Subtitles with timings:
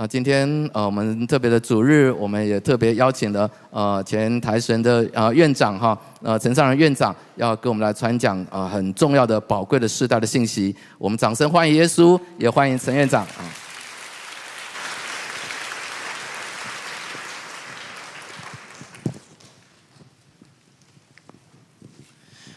[0.00, 10.74] 啊，今天呃，我们特别的主日，我们也特别邀请了呃前台神的呃院长哈，呃陈尚仁院长要跟我们来传讲啊很重要的宝贵的世代的信息。
[10.96, 13.44] 我们掌声欢迎耶稣，也欢迎陈院长啊。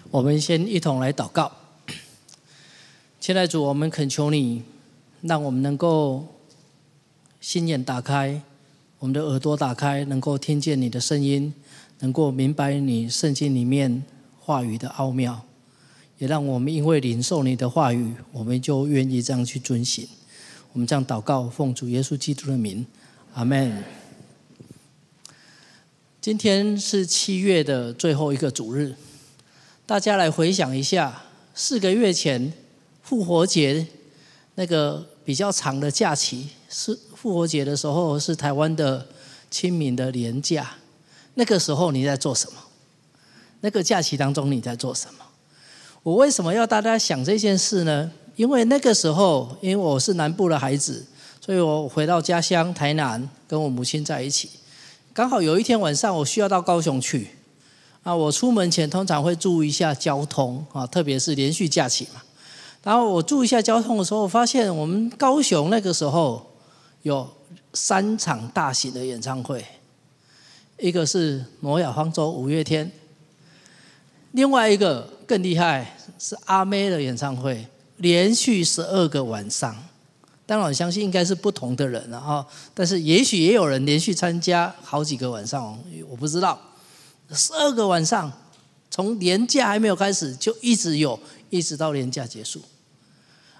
[0.10, 1.52] 我们先一同来祷告，
[3.20, 4.64] 亲爱主，我们恳求你，
[5.23, 6.25] 让我们能够
[7.44, 8.41] 心眼打开，
[9.00, 11.54] 我们的耳朵打开，能够听见你的声音，
[12.00, 14.02] 能够明白你圣经里面
[14.40, 15.44] 话语的奥妙，
[16.20, 20.08] 也让我们因为领受你的话语，我们就愿意这样去遵行。
[20.72, 22.86] 我们这样祷告，奉主耶稣基督的名，
[23.34, 23.84] 阿门。
[26.22, 28.95] 今天是七月的最后一个主日。
[29.86, 32.53] 大家来回想一下，四个月前
[33.02, 33.86] 复活节
[34.55, 39.08] 那个比较长的假期，是复活节的时候，是台湾的
[39.50, 40.72] 清明的连假。
[41.36, 42.59] 那个时候你在做什么？
[43.61, 45.23] 那个假期当中你在做什么？
[46.03, 48.12] 我为什么要大家想这件事呢？
[48.36, 51.06] 因为那个时候，因为我是南部的孩子，
[51.39, 54.50] 所以我回到家乡台南，跟我母亲在一起。
[55.14, 57.30] 刚好有一天晚上，我需要到高雄去。
[58.03, 62.22] 啊，我出门前通常会注意一下交通啊，特别是连续假期嘛。
[62.84, 66.45] 然后我注意一下交通的时候，我发现我们高雄那个时候
[67.04, 67.30] 有
[67.73, 69.64] 三场大型的演唱会，
[70.80, 72.92] 一个是挪亚方舟五月天，
[74.32, 79.76] 另外一个更厉害是阿妹的演唱会，连续十二个晚上。
[80.46, 85.78] 当然我相信应该是不同的人了啊，但是也许也有人连续参加好几个晚上，
[86.09, 86.59] 我不知道。
[87.31, 88.31] 十二个晚上，
[88.92, 91.18] 从年假还没有开始就一直有，
[91.50, 92.62] 一直到年假结束。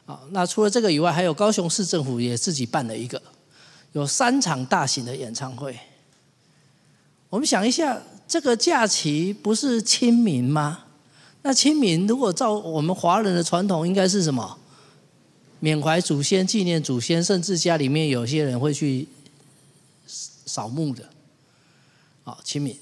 [0.06, 3.20] 啊，那除了这个以外，还有高雄市政府也自己办了一个，
[3.94, 5.80] 有三场大型的演唱会。
[7.30, 10.84] 我们想一下，这个假期不是清明吗？
[11.42, 14.58] 那清明如果照我们华人的传统，应该是什么？
[15.60, 19.08] 缅怀祖先、纪念祖先，甚至家里面有些人会去
[20.08, 21.04] 扫墓的。
[22.24, 22.78] 好，清明。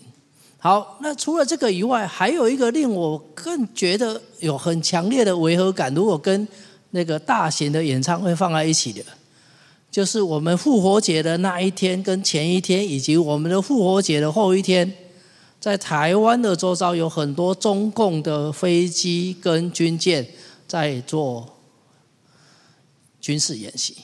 [0.58, 5.94] 好，那除了这个以外，还有一个令我更觉得有很强烈的违和感。
[5.94, 6.48] 如果跟
[6.92, 9.04] 那个大型的演唱会放在一起的，
[9.92, 14.92] 就是我们复活节的那一天跟前一天，以及我们的复活节的后一天，
[15.60, 20.26] 在台湾的周遭有很多中共的飞机跟军舰
[20.66, 21.58] 在做
[23.20, 23.98] 军事演习。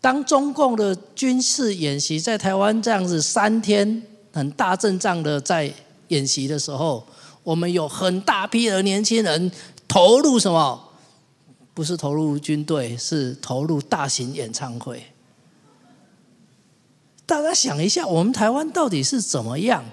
[0.00, 4.02] 当中共的军事演习在台湾这样子三天。
[4.32, 5.72] 很大阵仗的在
[6.08, 7.02] 演习的时候，
[7.42, 9.50] 我们有很大批的年轻人
[9.88, 10.85] 投入什么？
[11.76, 15.04] 不是投入军队，是投入大型演唱会。
[17.26, 19.84] 大家想一下，我们台湾到底是怎么样？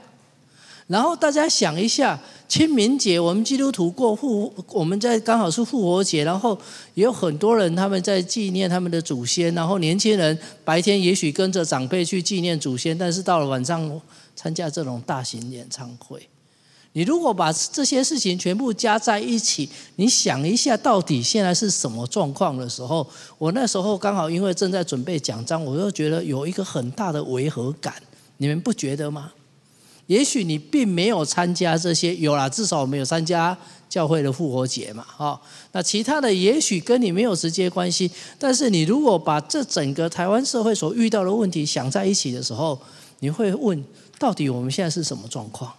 [0.87, 2.17] 然后大家想一下，
[2.47, 6.57] 清明节我们基督徒过复，我们在刚好是复活节，然后
[6.93, 14.01] 也有很多人他们在纪念他们的祖先，然后年轻人白天也许跟着长辈去纪念祖先，但是到了晚上
[14.37, 16.29] 参加这种大型演唱会。
[16.93, 23.05] 你如果把这些事情全部加在一起，你想一下，到底现在是什么状况的时候，
[23.37, 27.95] 我那时候刚好因为正在准备讲章，我就觉得有一个很大的违和感，
[28.37, 29.31] 你们不觉得吗？
[30.07, 33.57] 也许你并没有参加这些，有啦，至少我们有参加
[33.89, 35.41] 教会的复活节嘛，哈。
[35.71, 42.79] 那其他的也许跟你没有直接关系，但是你如果把这整个台湾社会所遇到的问题想在一起的时候，
[43.19, 43.83] 你会问，
[44.19, 45.73] 到底我们现在是什么状况？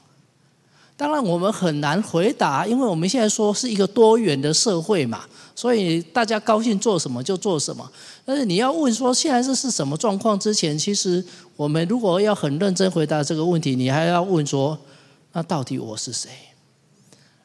[0.96, 5.24] 当然我们很难回答，因为我们现在说是一个多元的社会嘛，
[5.54, 7.90] 所以大家高兴做什么就做什么。
[8.24, 11.24] 但是你要问说现在这是什么状况之前，其实
[11.56, 14.78] 我们如果要很认真回答这个问题，你还要问说，
[15.32, 16.30] 那到底我是谁？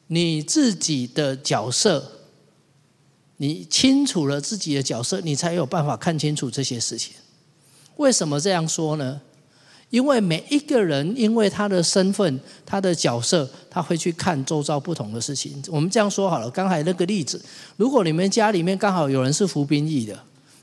[0.06, 2.12] 你自己的角色，
[3.38, 7.14] 你清楚了自己的角色，你才有办法看清楚这些事情。
[7.96, 9.20] 为什么这样说呢？
[9.90, 15.60] 因为每一个人，因为他的身份、他的角色，他会去看周遭不同的事情。
[15.68, 17.40] 我们这样说好了，刚才那个例子，
[17.76, 20.18] 如果你们家里面刚好有人是服兵役的，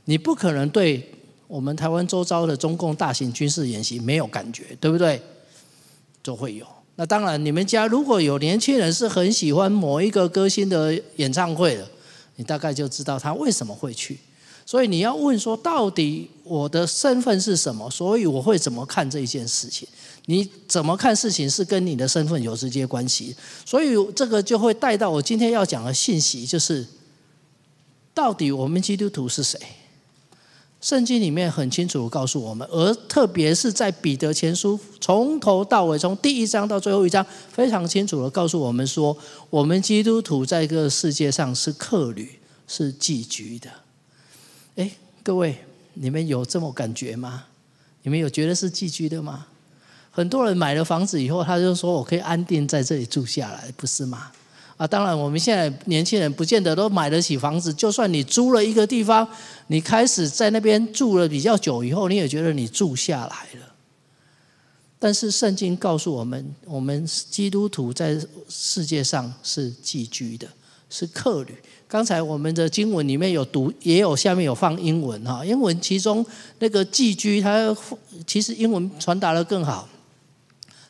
[0.05, 1.11] 你不可能对
[1.47, 5.21] 我们台湾周遭的中共大型军事演习没有感觉，对不对？
[6.23, 6.65] 都会有。
[6.95, 11.87] 那当然，你们家如果有年轻人是很喜欢某一个歌星的演唱会的，
[12.37, 14.17] 你大概就知道他为什么会去。
[14.67, 17.89] 所以你要问说，到底我的身份是什么？
[17.89, 19.87] 所以我会怎么看这一件事情？
[20.25, 23.33] 你怎么看事情是跟你的身份有直接关系。
[23.65, 26.85] 所以这个就会带到我今天要讲的信息，就是
[28.13, 29.57] 到底我们基督徒是谁？
[30.81, 39.17] 圣经里面很清楚地告诉我们，而特别是在彼得前书从头到尾，从第一章到最后一章，非常清楚的告诉我们说，
[39.49, 42.37] 我们基督徒在这个世界上是客旅，
[42.67, 43.69] 是寄居的。
[45.27, 45.57] 各位，
[45.95, 47.43] 你们有这么感觉吗？
[48.03, 49.45] 你们有觉得是寄居的吗？
[50.09, 54.31] 很多人买了房子以后，他就说我可以安定在这里住下来，不是吗？
[54.77, 57.73] 啊，当然，我们现在年轻人不见得都买得起房子。
[57.73, 59.27] 就算你租了一个地方，
[59.67, 63.75] 你开始在那边住了比较久以后，你也觉得你住下来了。
[64.97, 70.47] 但是圣经告诉我们，我们基督徒在世界上是寄居的，
[70.89, 71.53] 是客旅。
[71.87, 76.25] 刚才我们的经文里面有读，也有下面有放英文哈，英文其中
[76.59, 77.75] 那个寄居，它
[78.25, 79.87] 其实英文传达的更好，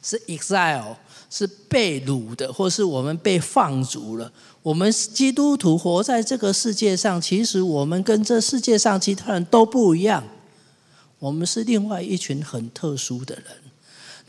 [0.02, 0.96] 是 exile。
[1.30, 4.32] 是被掳的，或是我们被放逐了。
[4.64, 10.24] 我们基督徒活在这个世界上，其实我们跟这世界上其他人都不一样。
[11.20, 13.44] 我们是另外一群很特殊的人。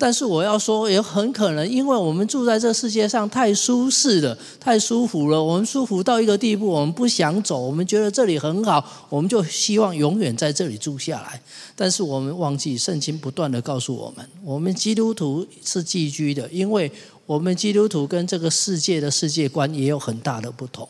[0.01, 5.43] 但是我要说，也很可能，因为我们住在这世界上太舒适了，太舒服了。
[5.43, 11.43] 我们舒服到一个地步，我们不想走，我们觉得这里很好，我们就希望永远在这里住下来。
[11.75, 16.93] 但是我们忘记，圣经不断的告诉我们，我们基督徒是寄居的，因为
[17.27, 20.89] 我们基督徒跟这个世界的世界观也有很大的不同。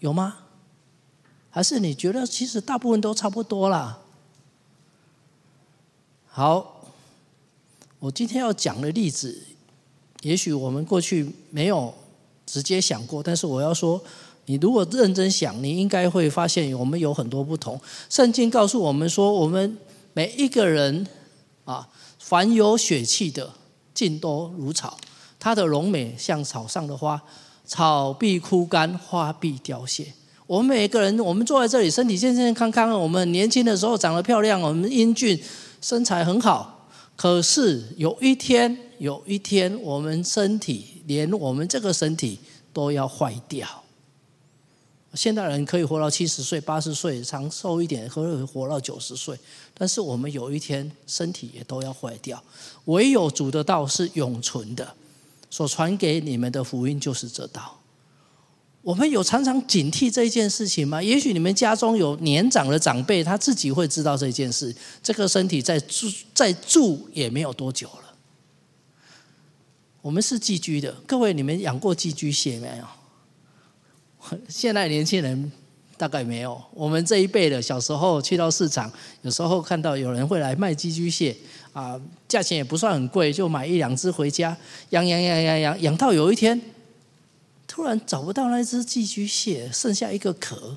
[0.00, 0.34] 有吗？
[1.48, 4.00] 还是你觉得其实大部分都差不多啦？
[6.26, 6.78] 好。
[8.00, 9.38] 我今天要讲的例子，
[10.22, 11.92] 也许我们过去没有
[12.46, 14.02] 直接想过，但是我要说，
[14.46, 17.78] 你如果认真想，你应该会发现我们有很多不同。
[18.08, 19.76] 圣经告诉我们说，我们
[20.14, 21.06] 每一个人
[21.66, 21.86] 啊，
[22.18, 23.52] 凡有血气的，
[23.92, 24.96] 尽都如草，
[25.38, 27.22] 它的荣美像草上的花，
[27.66, 30.06] 草必枯干，花必凋谢。
[30.46, 35.38] 我们每一个人，我们坐在这里，身体健健康康，我们年轻的时候长得漂亮，我们英俊，
[35.82, 36.79] 身材很好。
[37.20, 42.38] 可是有一天，有一天，我们身体连我们这个身体
[42.72, 43.68] 都要坏掉。
[45.12, 49.38] 现代人可以活到七十岁、八十岁，长寿一点可以活到九十岁。
[49.74, 52.42] 但是我们有一天身体也都要坏掉。
[52.86, 54.94] 唯有主的道是永存的，
[55.50, 57.79] 所传给你们的福音就是这道。
[58.82, 61.02] 我们有常常警惕这件事情吗？
[61.02, 64.74] 也许你们家中有年长的长辈，他自己会知道这件事。
[65.02, 68.14] 这个身体在住在住也没有多久了。
[70.00, 74.38] 我们是寄居的，各位，你们养过寄居蟹没有？
[74.48, 75.52] 现在年轻人
[75.98, 76.58] 大概没有。
[76.72, 78.90] 我们这一辈的小时候去到市场，
[79.20, 81.36] 有时候看到有人会来卖寄居蟹
[81.74, 84.56] 啊，价钱也不算很贵，就买一两只回家
[84.88, 86.58] 养养养养养，养到有一天。
[87.80, 90.76] 突然找不到那只寄居蟹，剩下一个壳，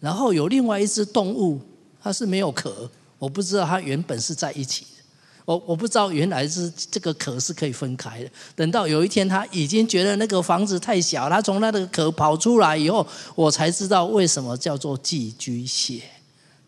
[0.00, 1.60] 然后有另外一只动物，
[2.02, 2.90] 它是没有壳，
[3.20, 5.04] 我不知道它原本是在一起的，
[5.44, 8.28] 我我不知道原来是这个壳是可以分开的。
[8.56, 16.02] 等到有一天，他已经觉得那个房子太小，他从那个壳跑出来以后，我才知道为什么叫做寄居蟹，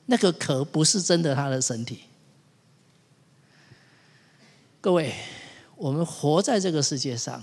[0.05, 2.03] 那个壳不是真的他的身体。
[4.81, 5.13] 各位，
[5.75, 7.43] 我们活在这个世界上。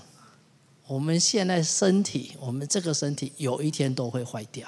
[0.88, 4.68] 我们现在身体，我们这个身体有一天都会坏掉，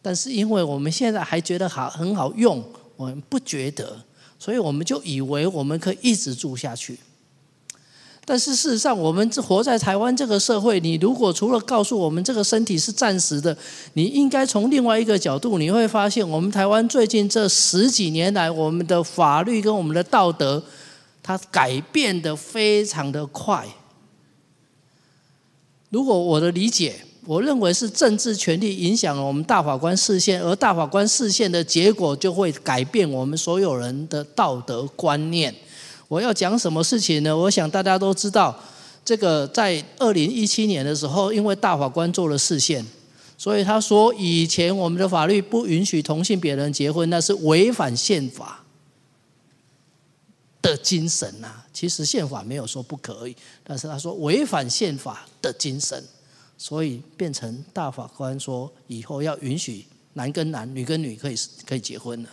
[0.00, 2.64] 但是因为我们现在还觉得好很好用，
[2.96, 4.02] 我们不觉得，
[4.38, 6.98] 所以我们就以为我们可以一直住下去。
[8.24, 13.56] 但是事实上，我们活在台湾这个社会，你如果除了告诉我们这个身体是暂时的，
[13.94, 20.62] 你应该从另外一个角度，你会发现，我们台湾最近这十几年来，我们的法律跟我们的道德，
[21.22, 23.66] 它改变的非常的快。
[25.90, 26.94] 如果我的理解，
[27.26, 35.52] 我认为是政治权力影响了我们大法官视线，而大法官视线的结果就会改变我们所有人的道德观念。
[36.06, 37.36] 我要讲什么事情呢？
[37.36, 38.56] 我想大家都知道，
[39.04, 42.86] 这个在二零一七年的时候，因为大法官做了视线，
[43.36, 48.64] 所以他说以前我们的法律不允许同性别人结婚，那是违反宪法
[50.60, 51.62] 的精神呐。
[51.72, 56.02] 其实宪法没有说不可以，但是他说违反宪法的精神，
[56.58, 61.36] 所以变成大法官说以后要允许男跟男、女跟女可以
[61.66, 62.28] 可以结婚了。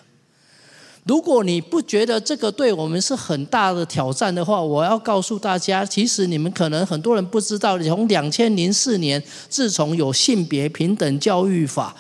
[1.06, 11.96] 如果你不觉得这个对我们是很大的挑战的话，我要告诉大家，其实你们可能很多人不知道，从两千零四年，自从有性别平等教育法。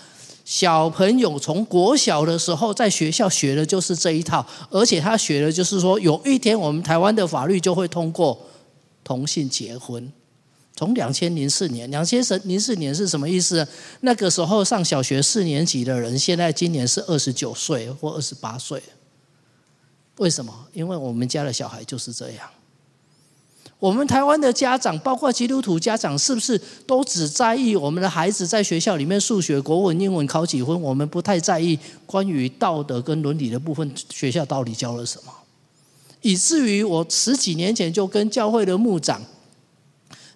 [0.47, 8.39] 小朋友从国小的时候在学校学的就是这一套，而且他学的就是说，有一天我们台湾的法律就会通过
[9.03, 10.09] 同性结婚。
[10.73, 13.67] 从两千零四年，两千零四年是什么意思？
[13.99, 18.81] 那个时候上小学四年级的人，现在今年是二十九岁或二十八岁。
[20.19, 20.67] 为什么？
[20.71, 22.49] 因为我们家的小孩就是这样。
[23.79, 30.81] 我们台湾的家长，包括基督徒家长，是不是都只在意我们的孩子在学校里面数学、国文、英文考几分？
[30.81, 35.31] 我们不太在意关于道德跟伦理的部分，学校到底教了什么？
[36.21, 39.21] 以至于我十几年前就跟教会的牧长。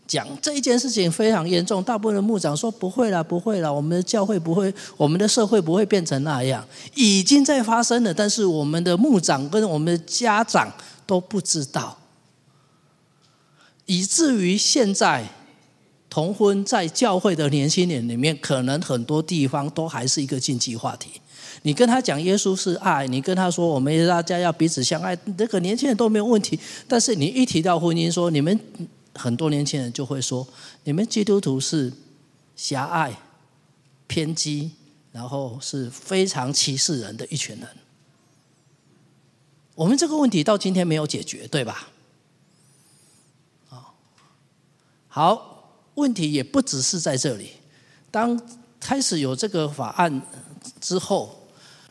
[0.08, 10.70] 讲这一件事情非常严重，大部分的牧长说不会了，不会了，我们的教会不会，我们的社会不会变成那样，已经在发生了，但是我们的牧长跟我们的家长
[11.06, 11.98] 都不知道，
[13.86, 15.28] 以至于现在
[16.10, 21.22] 同婚在教会的年轻人里面，可能很多地方都还是一个禁忌话题。
[21.64, 28.60] 你跟他讲耶稣是爱，你跟他说我们大家要彼此相爱，这个年轻人都没有问题，但是你一提到婚姻，说你们。
[29.14, 30.48] 很多年轻人就会说
[30.86, 31.92] ：“你们基督徒是
[32.56, 33.14] 狭隘、
[34.08, 34.72] 偏激，
[35.12, 37.68] 然后是非常歧视人的一群人。”
[39.76, 41.91] 我们这个问题到今天没有解决，对吧？
[45.14, 47.50] 好，问题也不只是在这里。
[48.10, 48.42] 当
[48.80, 50.22] 开始有这个法案
[50.80, 51.50] 之后，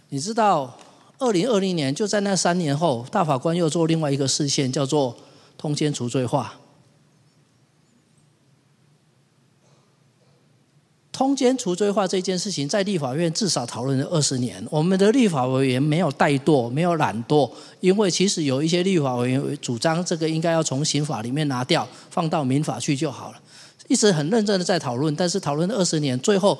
[0.08, 0.78] 你知道，
[1.18, 5.14] 二零二零年就在那三年后，大法官又做另外一个事件，叫做
[5.58, 6.60] 通奸除罪化。
[11.20, 14.66] 通奸除罪化这件事情，在立法院至少讨论了二十年。
[14.70, 17.50] 我们的立法委员没有怠惰，没有懒惰，
[17.80, 23.38] 因为其实有一些立法委员主张这个应该要从刑法里面拿掉，放到民法去就好了。
[23.86, 26.58] 一直很认真的在讨论，但是讨论了二十年，最后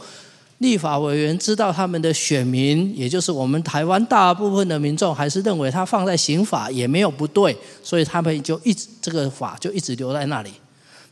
[0.59, 10.51] 立法委员知道他们的选民，也就是我们台湾大部分的民众，还是认为他放在刑法也没有不对，所以他们就一直这个法就一直留在那里。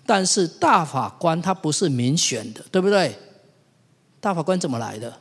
[0.04, 3.16] 但是大法官他不是民选的，对不对？
[4.20, 5.12] 大法官怎么来的？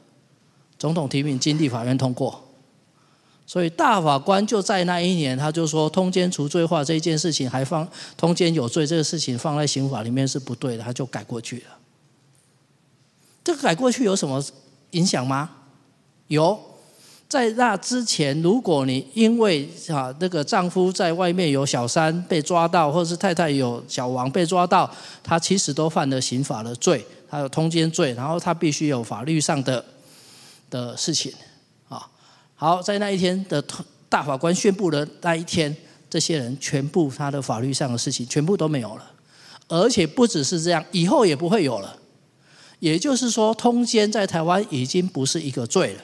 [0.79, 2.43] 总统提名经地法院通过，
[3.47, 11.77] 所以大法官就在那一年，他就说通奸除罪化这一件事情，还放通奸有罪这个事情放在刑法里面是不对的，他就改过去了。
[13.43, 14.43] 这个改过去有什么
[14.91, 15.49] 影响吗？
[16.27, 16.59] 有，
[17.27, 24.87] 在那之前，如果你因为啊那个丈夫在外面有小三被抓到，或是太太有小王被抓到，
[25.23, 27.03] 他其实都犯了刑法的罪。
[27.29, 29.83] 他有通奸罪，然后他必须有法律上的
[30.69, 31.33] 的事情
[31.89, 32.07] 啊。
[32.55, 33.63] 好，在那一天的
[34.09, 35.75] 大法官宣布的那一天，
[36.09, 39.11] 这些人全部他的法律上的事情全部都没有了，
[39.67, 41.97] 而且不只是这样，以后也不会有了。
[42.79, 46.01] 也就是说，通奸在台湾已经不是一个罪了。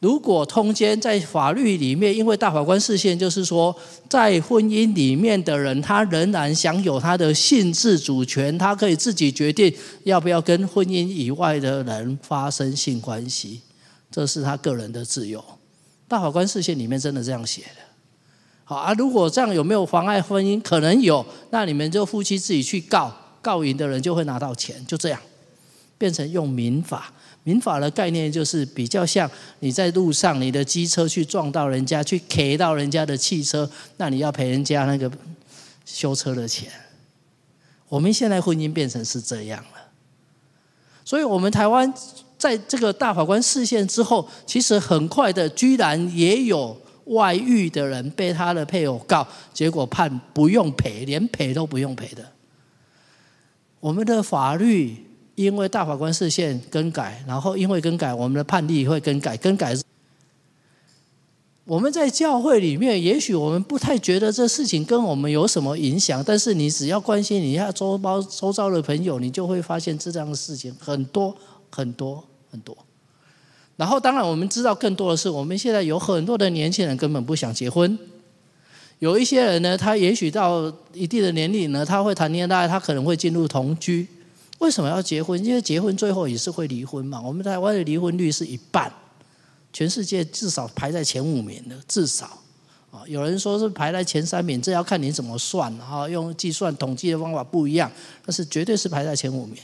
[0.00, 3.74] 如果通奸在法律里面，因为大法官释宪就是说，
[4.08, 9.74] 在婚姻里面的人，他仍然享有他的性自主权，他可以自己决定
[10.04, 13.60] 要不要跟婚姻以外的人发生性关系，
[14.08, 15.44] 这是他个人的自由。
[16.06, 17.82] 大法官释宪里面真的这样写的。
[18.64, 20.60] 好啊，如果这样有没有妨碍婚姻？
[20.62, 23.12] 可能有，那你们就夫妻自己去告，
[23.42, 25.20] 告赢的人就会拿到钱，就这样，
[25.98, 27.12] 变成用民法。
[27.44, 29.30] 民法的概念就是比较像
[29.60, 35.10] 你在路上，你的机车去撞到人家，去 K 到人家的汽车，那你要赔人家那个
[35.86, 36.70] 修车的钱。
[37.88, 39.90] 我们现在婚姻变成是这样了，
[41.06, 41.90] 所以我们台湾
[42.36, 52.30] 在这个大法官释宪之后，其实很快的，居然也有外遇的人被他的配偶告，结果判不用赔，连赔都不用赔的。
[53.80, 55.07] 我们的法律。
[55.38, 59.36] 因为大法官视线更改，然后因为更改，我们的判例会更改。
[59.36, 59.72] 更改，
[61.64, 71.32] 我们在教会里面，也许我们不太觉得这事情跟我们有什么影响，但是你只要关心一下周包周遭的朋友，你就会发现这样的事情很多
[71.70, 72.76] 很多很多。
[73.76, 77.96] 然后，当然我们知道更多的是，我们现在有很多的年轻人根本不想结婚，
[78.98, 84.08] 有一些人呢，他也许到一定的年龄呢，他会谈恋爱，他可能会进入同居。
[84.58, 85.42] 为什么要结婚？
[85.44, 87.20] 因为结婚最后也是会离婚嘛。
[87.20, 88.92] 我们台湾的离婚率是一半，
[89.72, 92.26] 全世界至少排在前五名的，至少
[92.90, 93.02] 啊。
[93.06, 96.08] 有人说是排在前三名，这要看你怎么算哈。
[96.08, 97.90] 用计算统计的方法不一样，
[98.26, 99.56] 但是绝对是排在前五名。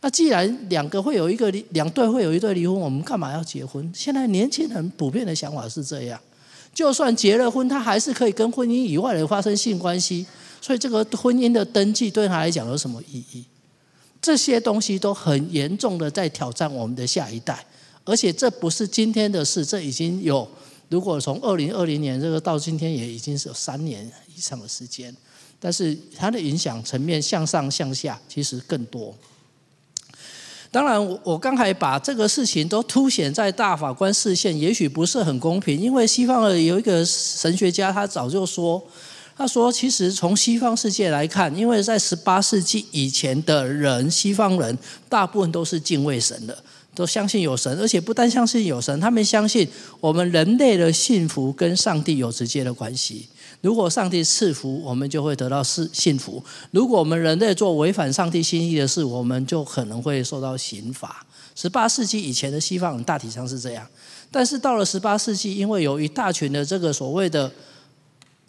[0.00, 3.90] 那既然两个会有一个两对会有一对离婚，我们干嘛要结婚？
[3.94, 6.20] 现在年轻人普遍的想法是这样，
[6.72, 10.24] 就算结了婚，他还是可以跟婚姻以外的发生性关系。
[10.60, 13.44] 所以这个婚姻的登记对他来讲有什么意义？
[14.26, 17.64] 这些东西都很严重的在挑战我们的下一代，
[18.02, 20.48] 而且这不是今天的事，这已经有，
[20.88, 24.04] 如果从二零二零年这个到今天也已经是有三年
[24.36, 25.14] 以上的时间。
[25.60, 29.14] 但是它的影响层面向上向下其实更多。
[30.72, 38.82] 当然，我我刚才把这个事情都凸显在大法官视线，也许不是很公平，因为西方的有一个神学家，他早就说，
[39.36, 44.78] 他说其实从西方世界来看，因为在十八世纪以前的人，西方人
[45.10, 46.56] 大部分都是敬畏神的，
[46.94, 49.68] 都相信有神，而且不单相信有神，他们相信
[50.00, 53.28] 我们人类的幸福跟上帝有直接的关系。
[53.60, 61.26] 如果上帝赐福，我们就会得到是幸福；如果我们人类做违反上帝心意的事，我们就可能会受到刑罚。
[61.54, 63.86] 十八世纪以前的西方人大体上是这样，
[64.30, 67.50] 但是到了十八世纪，因为有一大群的这个所谓的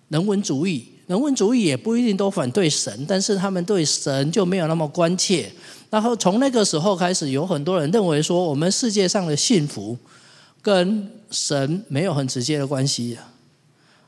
[0.09, 5.51] 人文主义，人文主义也不一定都反对神，但是他们对神就没有那么关切。
[5.89, 9.97] 然后从那个时候开始，有很多人认为说，我们世界上的幸福
[10.61, 13.17] 跟神没有很直接的关系。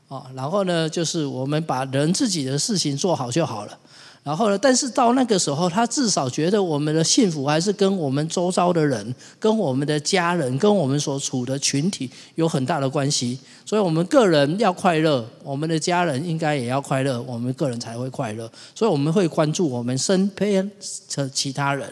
[0.08, 3.78] 啊，然后呢，就是我们把人自己的事情做好就好了。
[4.22, 13.38] 然后呢，但是到那个时候，他至少觉得我们的幸福还是跟我们周遭的人、跟我们的家人、跟我们所处的群体有很大的关系。
[13.64, 18.50] 所以，我们个人要快乐，我们的家人应该也要快乐，我们个人才会快乐。
[18.74, 20.70] 所以，我们会关注我们身边
[21.14, 21.90] 的其他人。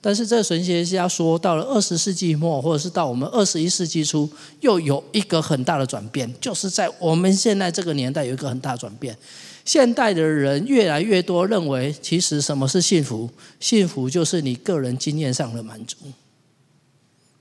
[0.00, 4.28] 但是这神学家说，到了二十世纪末，或者是到我们二十一世纪初，
[4.60, 9.16] 又有一个很大的转变，就是在我们现在这个年代有一个很大的转变。
[9.64, 13.28] 现代的人越来越多认为，其实什么是幸福？
[13.58, 15.96] 幸福就是你个人经验上的满足。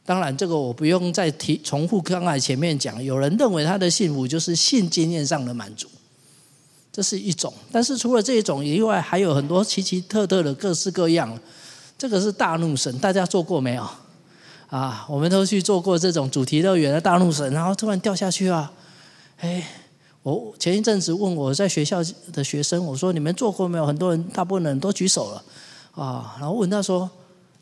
[0.06, 5.88] 当然，这个我不用再提重复刚才前面讲，有人认为他的幸福就是性经验上的满足，
[6.92, 7.54] 这是一种。
[7.72, 11.38] 但是除了这一种以外，还有很多奇奇特特的各式各样。
[11.98, 13.90] 这个是大怒神，大家做过没有？
[14.68, 18.74] 啊，我们都去做过这种主题乐园的大怒神，然后突然掉下去啊！
[19.38, 19.66] 哎，
[20.24, 22.02] 我前一阵子问我在学校
[22.32, 23.86] 的学生，我说你们做过没有？
[23.86, 25.44] 很多人，大部分人都举手了
[25.92, 26.36] 啊。
[26.40, 27.10] 然后问他说：“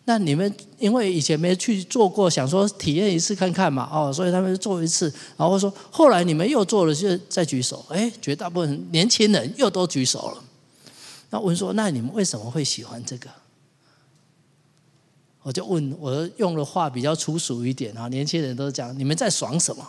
[0.05, 3.89] 那你们因为以前没去做过，想说体验一次看看嘛？
[3.91, 5.11] 哦，所以他们做一次。
[5.35, 7.83] 然后说后来你们又做了，就再举手。
[7.89, 10.43] 哎，绝大部分年轻人又都举手了。
[11.31, 13.27] 那问说：那你们为什么会喜欢这个？”
[15.41, 19.83] 我就问，我用的话比较粗俗一点啊，年轻人都讲你们在爽什么？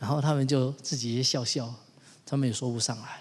[0.00, 1.72] 然后他们就自己笑笑，
[2.26, 3.20] 他们也说不上来。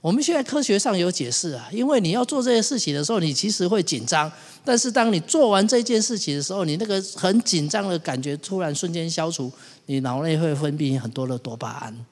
[0.00, 4.30] 我们现在科学上有解释啊，因为你要做这些事情的时候，你其实会紧张，
[4.64, 9.52] 但是当你做完这件事情的时候，你那个很紧张的感觉突然瞬间消除，
[9.86, 12.06] 你脑内会分泌很多的多巴胺，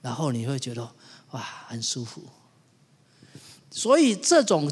[0.00, 0.88] 然后你会觉得
[1.32, 2.22] 哇，很舒服。
[3.72, 4.70] 所以这种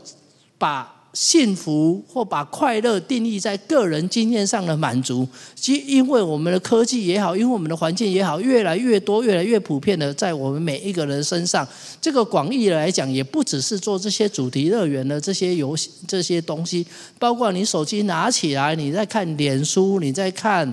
[0.56, 11.66] 把幸福或把快乐定义在个人经验上的满足，其因为我们的科技也好，因为我们的环境也好，越来越多、越来越普遍的在我们每一个人身上。
[12.00, 16.86] 这个广义的来讲，也不只是做这些主题乐园的这些游戏、这些东西，
[17.18, 20.72] 包括你手机拿起来，你在看脸书，你在看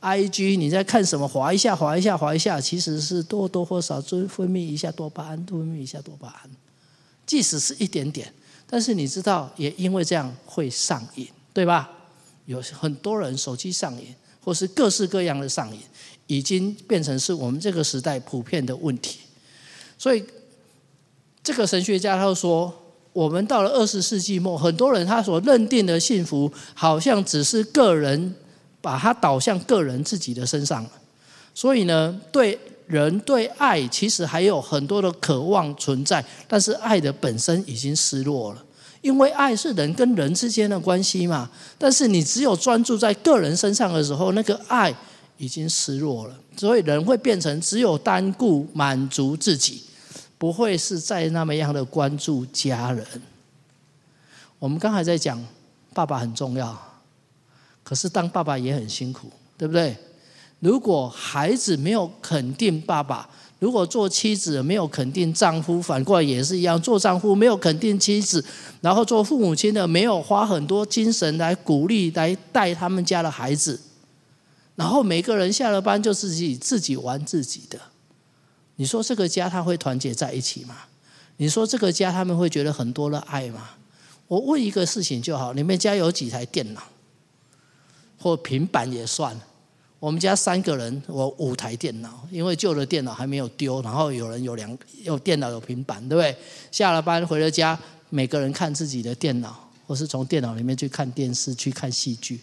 [0.00, 1.28] IG，你在看什么？
[1.28, 6.50] 滑一下，滑一下，滑一下，其实是多多或少就分泌一下多巴胺，分泌一下多巴胺，
[7.24, 8.32] 即使是一点点。
[8.68, 11.88] 但是你知道，也因为这样会上瘾，对吧？
[12.46, 15.80] 有很多人手机上瘾，或是各式各样的上瘾，
[16.26, 19.20] 已经变成是我们这个时代普遍的问题。
[19.96, 20.24] 所以，
[21.42, 22.72] 这个神学家他说，
[23.12, 28.34] 我们到了二十世纪末，很多人他所认定的幸福，好像只是个人
[28.80, 30.84] 把它导向个人自己的身上。
[31.54, 32.58] 所以呢，对。
[32.86, 38.64] 人对爱其实还有很多的渴望存在，但是爱的本身已经失落了，
[39.00, 41.50] 因为爱是人跟人之间的关系嘛。
[41.76, 44.94] 但是你只有专注在个人身上的时候，那个爱
[45.36, 49.82] 已经失落了，所以人会变成只有单顾满足自己，
[50.38, 53.04] 不会是再那么样的关注家人。
[54.58, 55.44] 我们刚才在讲
[55.92, 56.76] 爸爸很重要，
[57.82, 59.96] 可是当爸爸也很辛苦，对不对？
[60.60, 68.44] 如果孩子没有肯定爸爸，如果做妻子没有肯定丈夫，反过来也是一样，做丈夫没有肯定妻子，
[68.80, 73.80] 然后做父母亲的没有花很多精神来鼓励、来带他们家的孩子，
[74.74, 77.78] 然后每个人下了班就是自己自己玩自己的，
[78.76, 80.76] 你说这个家他会团结在一起吗？
[81.38, 83.70] 你说这个家他们会觉得很多的爱吗？
[84.26, 86.82] 我问一个事情就好，你们家有几台电脑，
[88.18, 89.38] 或平板也算。
[89.98, 96.36] 我们家三个人，我五台电脑，因为旧的电脑还没有丢，然后有人有两有电脑有平板，对不对？
[96.70, 97.78] 下了班回了家，
[98.10, 102.40] 每个人看自己的电脑，或是从电脑里面去看电视、去看戏剧。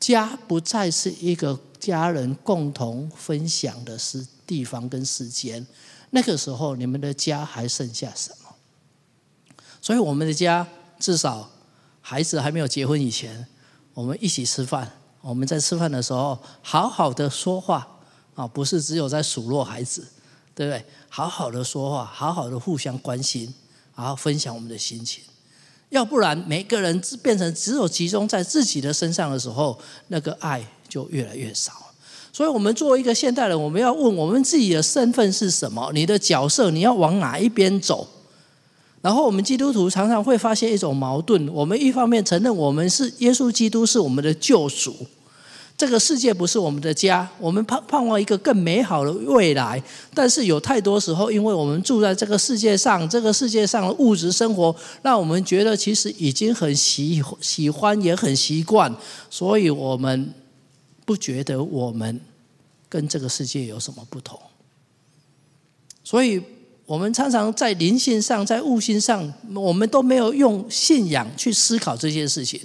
[0.00, 5.64] 家不再是一个家人共同分享的是地方跟时间，
[6.10, 8.50] 那个时候你们的家还剩下什么？
[9.80, 10.66] 所以我们的家
[10.98, 11.48] 至少
[12.00, 13.46] 孩子还没有结婚以前，
[13.94, 14.90] 我们一起吃饭。
[15.22, 17.86] 我们在吃饭的时候，好好的说话
[18.34, 20.06] 啊，不是只有在数落孩子，
[20.54, 20.84] 对不对？
[21.08, 23.54] 好好的说话，好好的互相关心，
[23.94, 25.22] 然后分享我们的心情。
[25.90, 31.72] 要不然，每个人变成只有集中在自己的身上的时候，那个爱就越来越少。
[32.32, 35.90] 所以，我们作为一个现代人，我们要问我们自己的身份是什么？
[35.92, 38.08] 你的角色，你要往哪一边走？
[39.02, 44.94] 然后，我们基督徒常常会发现一种矛盾：我们一方面承认我们是耶稣基督是我们的救赎。
[45.76, 49.82] 这个世界不是我们的家，我们盼盼望一个更美好的未来。
[50.14, 58.94] 但是有太多时候，因为我们住在这个世界上，这个世界上的物质生活让我们觉得其实已经很喜喜欢，也很习惯，
[59.28, 60.32] 所以我们
[61.04, 62.20] 不觉得我们
[62.88, 64.38] 跟这个世界有什么不同。
[66.04, 66.40] 所以
[66.92, 72.60] 我们常常在灵性上，在悟性上，我们都没有用信仰去思考这些事情，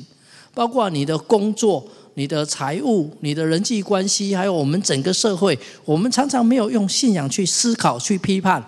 [0.54, 1.88] 包括你的工作。
[2.16, 8.62] 你的财务、你的人际关系，还有我们整个社会，我们常常没有用信仰去思考、去批判，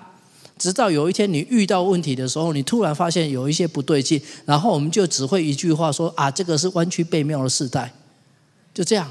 [0.55, 7.91] 直到有一天你遇到问题的时候，你突然发现有一些不对劲，然后我们就只会一句话说：“啊，这个是弯曲背谬的时代。”
[8.71, 9.09] 就这样，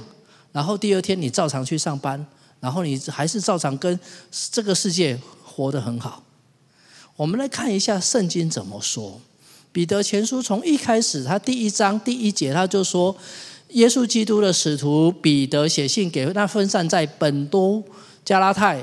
[0.52, 2.24] 然后第二天你照常去上班，
[2.60, 3.98] 然后你还是照常跟
[4.52, 6.22] 这个世界活得很好。
[7.18, 9.10] 我们来看一下圣经怎么说，
[9.72, 13.14] 《彼得前书》从一开始，他第一章第一节他就说。
[13.72, 17.84] 耶稣基督的使徒彼得写信给那分散在本都、
[18.24, 18.82] 加拉太、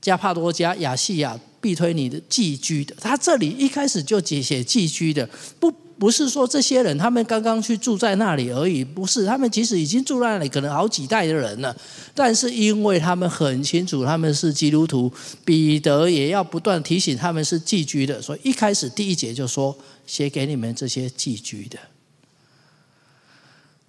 [0.00, 2.96] 加帕多加、亚细亚、必推尼的寄居的。
[2.98, 5.28] 他这里一开始就写写寄居的，
[5.60, 11.74] 不不是说这些人他们刚刚去住在那里而已，不是，他们其实已经住在那里，可能好几代的人了。
[12.14, 15.10] 但是因为他们很清楚他们是基督徒，
[15.44, 21.78] 彼得也要不断提醒他们是寄居的，所以一开始第一节就说写给你们这些寄居的。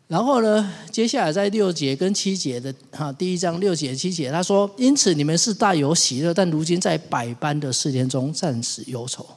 [0.08, 9.28] 然后呢，接下来在六节跟七节的哈，第一章六节七节，他说：“因此你们是大有喜乐，但如今在百般的试炼中暂时忧愁，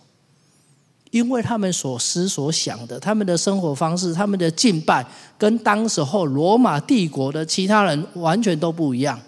[1.10, 5.04] 因为他们所思所想的，他们的生活方式，他们的敬拜，
[5.36, 9.18] 跟当时候罗马帝国的其他人完全都不一样。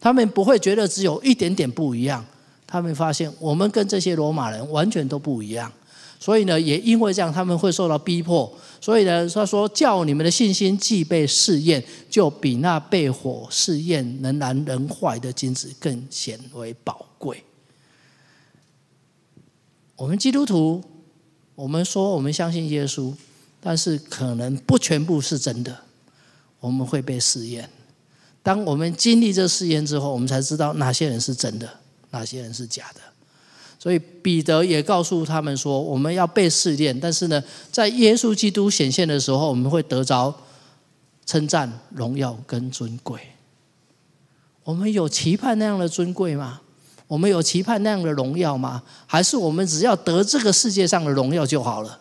[0.00, 2.24] 他们不会觉得只有一点点不一样，
[2.66, 5.70] 他们发现我们跟这些罗马人完全都不一样。”
[6.18, 8.50] 所以呢，也因为这样，他们会受到逼迫。
[8.80, 17.44] 所以呢，他说：“叫你们的信心既被试验，就比那被火试验能燃能坏的金子更显为宝贵。”
[19.94, 20.82] 我们基督徒，
[21.56, 23.12] 我们说我们相信耶稣，
[23.60, 25.76] 但是可能不全部是真的。
[26.60, 27.68] 我们会被试验。
[28.42, 31.68] 当我们经历这试验之后，我们才知道哪些人是真的，
[32.10, 33.00] 哪些人是假的。
[33.78, 40.34] 所以彼得也告诉他们说：“我们要被试炼，但是呢，在耶稣基督显现的时候，我们会得着
[41.24, 43.20] 称赞、荣耀跟尊贵。
[44.64, 46.62] 我们有期盼那样的尊贵吗？
[47.06, 48.82] 我们有期盼那样的荣耀吗？
[49.06, 52.00] 还是我们只要得这个世界上的荣耀就好了？”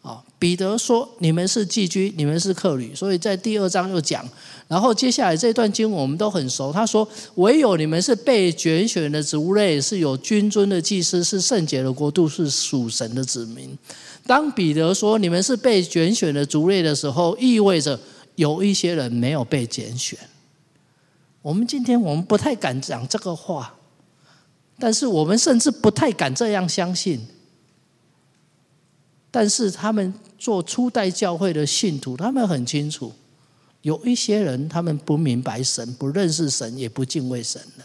[0.00, 4.24] 啊，彼得说：“你们是寄居，你们是客旅。”所以在第二章又讲，
[4.68, 6.72] 然后接下来这段经文我们都很熟。
[6.72, 13.76] 他说：“唯有你们是被拣选的族类，是有君尊的祭司，是圣洁的国度，是属神的子民。”
[14.24, 17.98] 当彼得说你们是被拣选的族类的时候，意味着
[18.36, 20.16] 有一些人没有被拣选。
[21.42, 23.74] 我们今天我们不太敢讲这个话，
[24.78, 27.20] 但是我们甚至不太敢这样相信。
[29.30, 33.12] 但是他们做初代教会的信徒，他们很清楚，
[33.82, 37.84] 有一些人他们不明白神，不认识神，也不敬畏神了。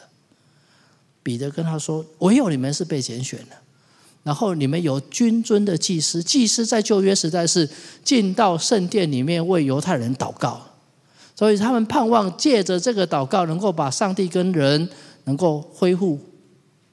[1.21, 3.55] 彼得跟他说：“唯有你们是被拣选的，
[4.23, 7.69] 然后你们有君尊的祭司，祭司在旧约时代是
[8.03, 10.61] 进到圣殿里面为犹太人祷告，
[11.35, 14.89] 所以他们盼望借着这个祷告，能够把上帝跟人
[15.25, 16.17] 能够恢复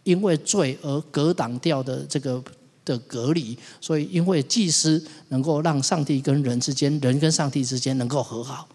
[0.02, 2.42] 因为罪而隔挡掉的这个。”
[2.82, 8.66] 的隔离，所以因为祭司能够让上帝跟人之间，人跟上帝之间能够和好，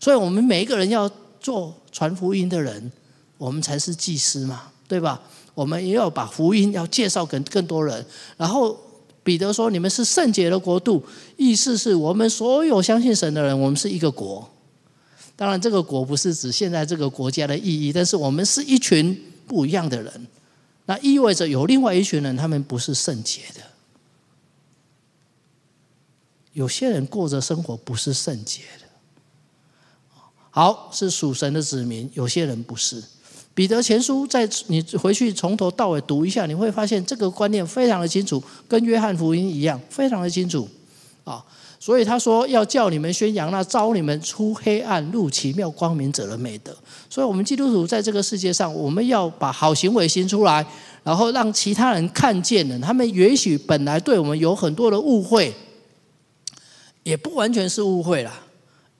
[0.00, 1.08] 所以我们每一个人要
[1.40, 2.90] 做传福音的人，
[3.38, 5.22] 我们才是祭司嘛，对吧？
[5.54, 8.04] 我们也要把福音要介绍给更多人。
[8.36, 8.76] 然后
[9.22, 11.02] 彼得说：“你们是圣洁的国度，
[11.36, 14.46] 意思是我们所有相信神的人，我们是一个国。
[15.36, 20.12] 当然，这个国不是指现在这个国家的意义，但是我们是一群不一样的人。”
[20.86, 23.62] 那意味着有另外一群人，他们不是圣洁的。
[26.52, 28.86] 有些人过着生活不是圣洁的。
[30.50, 33.02] 好，是属神的子民，有些人不是。
[33.54, 40.68] 彼得前书，在你回去从头到尾读一下，你会发现这个观念非常的清楚，跟约翰福音一样，非常的清楚
[41.24, 41.44] 啊。
[41.78, 46.74] 所以他说要叫你们宣扬那招你们出黑暗入奇妙光明者的美德。
[47.10, 50.66] 所以，我们基督徒在这个世界上，我们要把好行为行出来，
[51.02, 52.78] 然后让其他人看见了。
[52.80, 55.54] 他们也许本来对我们有很多的误会，
[57.02, 58.40] 也不完全是误会啦，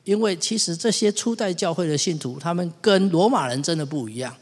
[0.05, 4.35] 因为其实这些初代教会的信徒，他们跟罗马人真的不一样。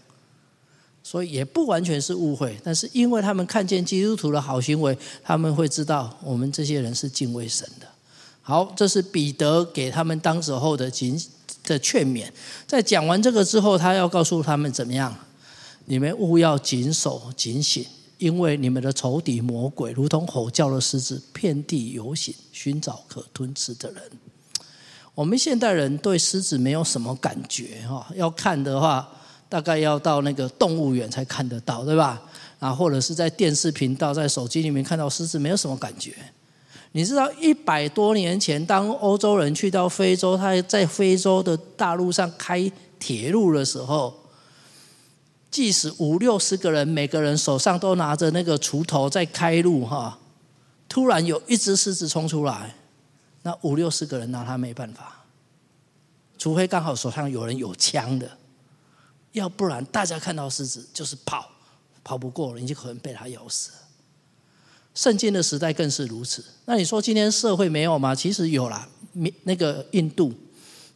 [1.05, 7.87] 所以也不完全是误会，但是因为他们看见基督徒的好行为，他们会知道我们这些人是敬畏神的。
[8.43, 11.19] 好，这是彼得给他们当时候的警
[11.65, 12.27] 的劝勉。
[12.67, 15.17] 在讲完这个之后，他要告诉他们怎么样？
[15.87, 17.87] 你们务要谨守警醒，
[18.19, 24.03] 因为你们的仇敌魔鬼如同吼叫的狮子，遍地游行，寻找可吞吃的人。
[25.15, 29.09] 我们现代人对狮子没有什么感觉哈，要看的话。
[29.49, 32.19] 大概要到那个动物园才看得到，对吧？
[32.59, 36.15] 啊，或者是在电视频道、在手机里面看到狮子，没有什么感觉。
[36.95, 44.15] 你知道，一百多年前，当欧洲人去到非洲，他在非洲的大陆上开铁路的时候，
[45.51, 50.19] 即使五六十个人，每个人手上都拿着那个锄头在开路，哈，
[50.87, 52.75] 突然有一只狮子冲出来，
[53.43, 55.25] 那五六十个人拿他没办法，
[56.37, 58.31] 除非刚好手上有人有枪的。
[59.33, 61.49] 要不然，大家看到狮子就是跑，
[62.05, 63.71] 跑不过了，你就可能被它咬死。
[64.95, 66.45] 圣经的时代更是如此。
[66.67, 68.15] 那你说今天社会没有吗？
[68.15, 68.89] 其实有啦。
[69.45, 70.33] 那个印度，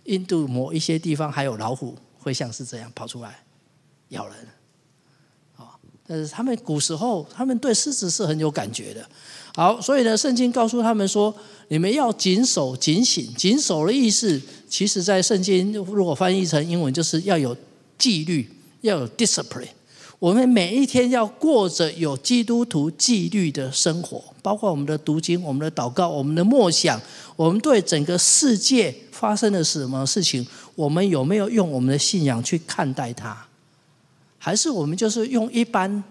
[0.05, 3.45] 印度某一些地方还有老虎会像是这样跑出来
[4.09, 4.37] 咬人。
[5.57, 5.75] 啊，
[6.07, 9.07] 但是他们古时候，他们对狮子是很有感觉的。
[9.55, 11.35] 好，所以呢，圣经告诉他们说，
[11.69, 13.35] 你们要谨守、警醒。
[13.35, 17.57] 谨守的意思，其实在圣经如果翻译成英文，就是要有。
[17.99, 18.47] 纪律
[18.83, 19.71] 要有 discipline，
[20.19, 27.01] 我们每一天要过着有基督徒纪律的生活，包括我们的读经、我们的祷告、我们的默想，
[27.37, 33.37] 我们对整个世界发生了什么事情，我们有没有用我们的信仰去看待它？
[34.39, 36.03] 还是我们就是用一般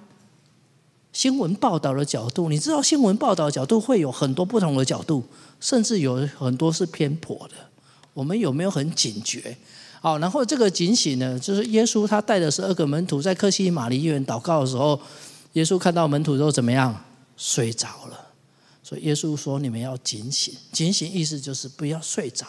[1.11, 2.47] 新闻报道的角度？
[2.49, 5.23] 你知道新闻报道的角度会有很多不同的角度，
[5.59, 7.55] 甚至有很多是偏颇的。
[8.13, 9.57] 我们有没有很警觉？
[10.05, 15.01] 好，然后这个警醒呢，就是耶稣他带的十二个门徒在客西马尼园祷告的时候，
[15.53, 16.95] 耶稣看到门徒都怎么样
[17.35, 18.27] 睡着了，
[18.83, 22.45] 所以耶稣说：“你们要警醒。”警醒意思就是不要睡着。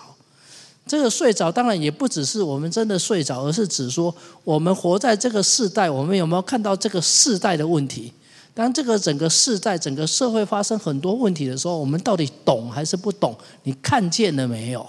[0.87, 4.15] 这个睡着当然也不只是我们真的睡着，而是指说
[4.45, 8.13] 我们活在这个世代，我们有没有看到这个世代的问题？
[8.53, 13.35] 当这个整个世代、整个社会发生很多问题的时候，我们到底懂还是不懂？
[13.63, 14.87] 你看见了没有？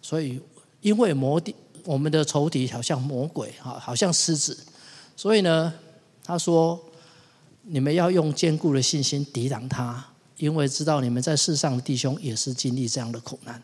[0.00, 0.40] 所以。
[0.80, 4.56] 因为魔敌，我们的仇敌好像魔鬼哈，好像狮子，
[5.16, 5.72] 所以呢，
[6.24, 6.78] 他说：
[7.62, 10.04] 你们要用坚固的信心抵挡他，
[10.38, 13.62] 因为知道你们在世上的弟兄也是经历这样的苦难。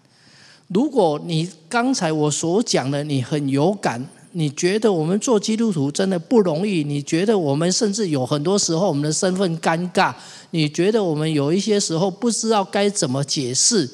[0.69, 10.13] 如果你刚才我所讲的，你很有感，你觉得我们做基督徒真的不容易，你觉得我们甚至有很多时候我们的身份尴尬，
[10.51, 13.89] 你觉得我们有一些时候不知道该怎么解释。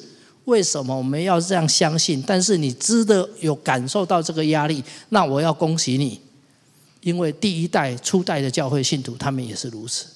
[0.45, 2.21] 为什么我们要这样相信？
[2.21, 6.19] 但是你知的有感受到这个压力，那我要恭喜你，
[6.99, 10.07] 因为第一代初代的教会信徒他们也是如此。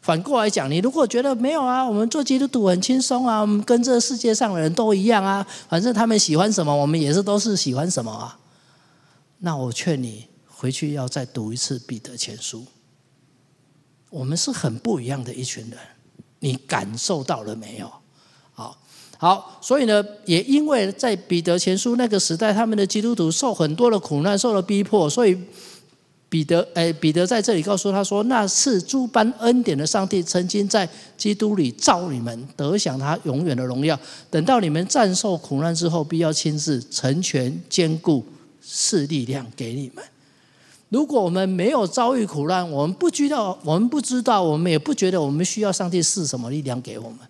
[0.00, 8.38] 反过来讲，你如果觉得没有啊，我们做基督徒很轻松啊，我们跟这个世界上的人都一样啊，反正他们喜欢什么，我们也是都是喜欢什么啊。
[9.38, 12.64] 那我劝你回去要再读一次彼得前书。
[14.10, 15.78] 我们是很不一样的一群人，
[16.38, 17.90] 你感受到了没有？
[18.52, 18.78] 好。
[19.24, 25.34] 好，所以呢，也因为在彼得前书那个时代，他们的基督徒受很多的苦难，受了逼迫，所以
[26.28, 33.98] 彼得，哎，彼得在这里告诉他说：“那是诸般恩典的上帝，曾经在基督里召你们，得享他永远的荣耀。
[34.28, 38.22] 等到你们战胜苦难之后，必要亲自成全、坚固，
[38.62, 40.04] 赐力量给你们。
[40.90, 47.20] 如果我们没有遭遇苦难，我们不知道，我们不知道，我们也不觉得我们需要上帝赐什么力量给我们。”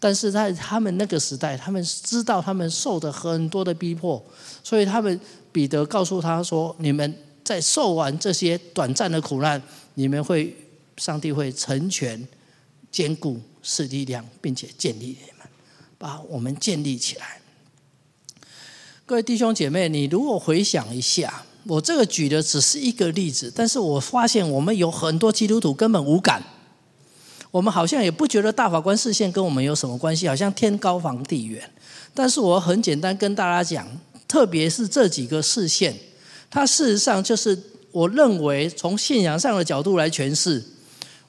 [0.00, 4.24] 但是在他们那个时代，他们知道他们受的很多的逼迫，
[4.62, 9.60] 所以他们彼得告诉他说：“你们在受完这些短暂的苦难，
[9.94, 10.54] 你们会
[10.98, 12.26] 上帝会成全、
[12.92, 15.48] 坚固、赐力量，并且建立你们，
[15.98, 17.40] 把我们建立起来。”
[19.04, 26.40] 各位弟兄姐妹，你如果回想一下，我这个举的只是一个例子，但是我发现我们有很多基督徒根本无感。
[27.50, 31.62] 我们好像也不觉得大法官视线跟我们有什么关系，好像天高皇帝远。
[32.14, 33.86] 但是我很简单跟大家讲，
[34.26, 35.96] 特别是这几个视线，
[36.50, 37.56] 它事实上就是
[37.92, 40.62] 我认为从信仰上的角度来诠释，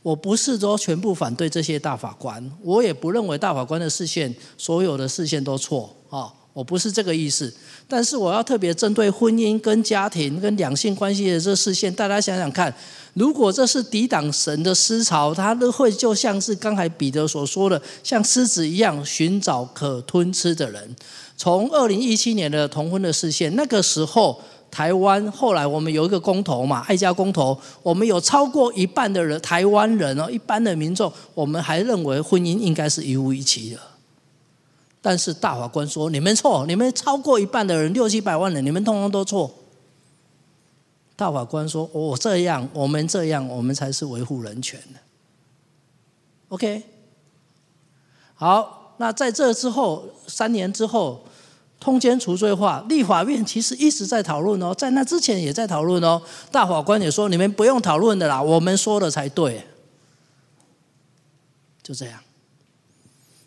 [0.02, 7.54] 我不是说全部反对这些大法官，我也不认为大法官的视线所有的视线都错啊，我不是这个意思。
[7.88, 12.74] 但是我要特别针对婚姻跟家庭跟两性关系的这视线，大家想想看，
[13.14, 20.96] 如果这是抵挡神的思潮，它都会就像是刚才彼得所说的，像狮子一样寻找可吞吃的人。
[21.38, 24.40] 从二零一七年的同婚的视线，那个时候。
[24.72, 33.80] 台湾后来我们有一个公投嘛，爱家公投，我们有超过一半的人，台湾人哦，一般的民众，我们还认为婚姻应该是一夫一妻的。
[35.02, 39.54] 但是大法官说你们错，你们超过一半的人，六七百万人，你们通通都错。
[41.16, 45.00] 大法官说我这样，我们这样，我们才是维护人权的。
[46.50, 46.84] OK，
[48.36, 51.24] 好，那在这之后三年之后。
[51.82, 56.22] 通奸除罪化，立法院其实一直在讨论哦，在那之前也在讨论哦。
[56.52, 59.64] 大法官也说：“你们不用讨论的啦，我们说的才对。”
[61.82, 62.20] 就这样。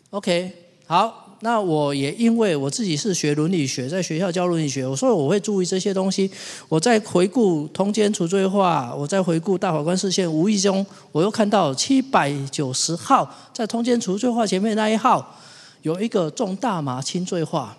[0.09, 0.51] OK，
[0.87, 6.31] 好，那我也因为我自己是学伦理学，在学校教伦理学，所以我会注意这些东西。
[6.69, 15.37] 我在回顾通奸除罪化，我在回顾大法官释宪，无意中我又看到七百九十号，在通奸除罪化前面那一号
[15.81, 17.75] 有一个种大麻轻罪化。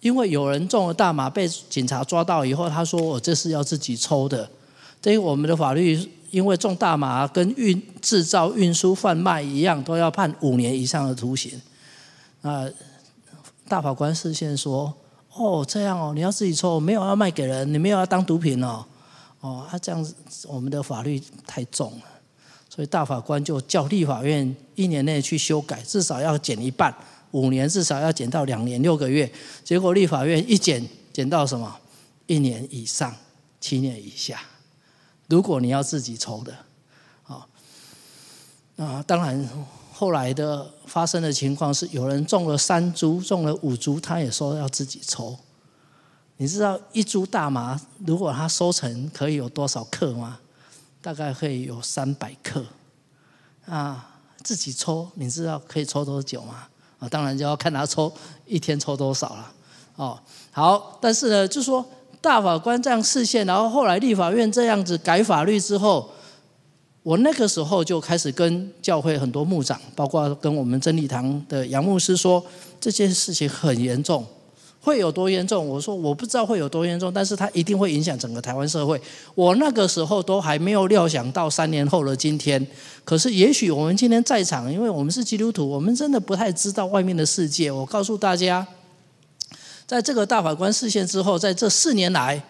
[0.00, 4.48] 因为有人种了大麻被警察抓到以后，他说：“我这是要自己抽的。”
[5.00, 5.98] 对于我们的法律，
[6.30, 11.50] 因为种大麻跟运制造、运输、贩卖一样，都要判五年以上的徒刑。
[12.42, 12.64] 啊，
[13.68, 14.94] 大法官释宪说
[15.34, 18.84] ：“哦，这样哦，你要自己抽，没有要卖给人，你没有要当毒品哦。”
[19.40, 20.14] 哦，他这样子，
[20.48, 22.04] 我们的法律太重了，
[22.68, 26.92] 所以大法官就叫立法院一年内去修改，至少要减一半。
[27.32, 29.30] 五年至少要减到两年六个月，
[29.62, 31.76] 结果立法院一减减到什么？
[32.26, 33.14] 一年以上，
[33.60, 34.40] 七年以下。
[35.28, 36.56] 如果你要自己抽的，
[37.24, 37.46] 啊，
[38.76, 39.48] 啊，当然
[39.98, 45.34] 后来的发生的情况是，有人种了三株，种了五株，他也说要自己抽。
[46.36, 50.38] 你知道一株大麻如果它收成可以有多少克吗？
[51.00, 52.62] 大概可以有三百克。
[53.64, 54.06] 啊，
[54.44, 56.68] 自己抽，你知道可以抽多久吗？
[56.98, 58.12] 啊，当然就要看他抽
[58.44, 59.52] 一天抽多少了。
[59.96, 60.20] 哦，
[60.52, 61.82] 好，但是呢，就说
[62.20, 66.10] 大法官这样释宪，然后后来立法院这样子改法律之后，
[67.06, 72.44] 我那个时候就开始跟教会很多牧长，包括跟我们真理堂的杨牧师说，
[72.80, 74.26] 这件事情很严重。
[74.80, 75.64] 会有多严重？
[75.64, 79.00] 我说我不知道会有多严重，但是它一定会影响整个台湾社会。
[79.36, 82.66] 我那个时候都还没有料想到三年后的今天。
[83.04, 87.70] 可是也许我们今天在场，因为我们是基督徒，我们真的不太知道外面的世界。
[87.70, 88.66] 我告诉大家，
[89.86, 92.42] 在这个大法官视线之后，在这四年来，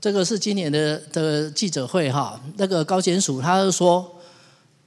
[0.00, 4.08] 这个是今年的的记者会哈，那个高检署他是说，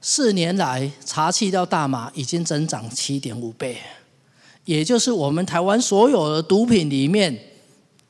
[0.00, 3.76] 四年来查缉到大麻已经增长七点五倍。
[4.64, 7.36] 也就是我们台湾所有的毒品里面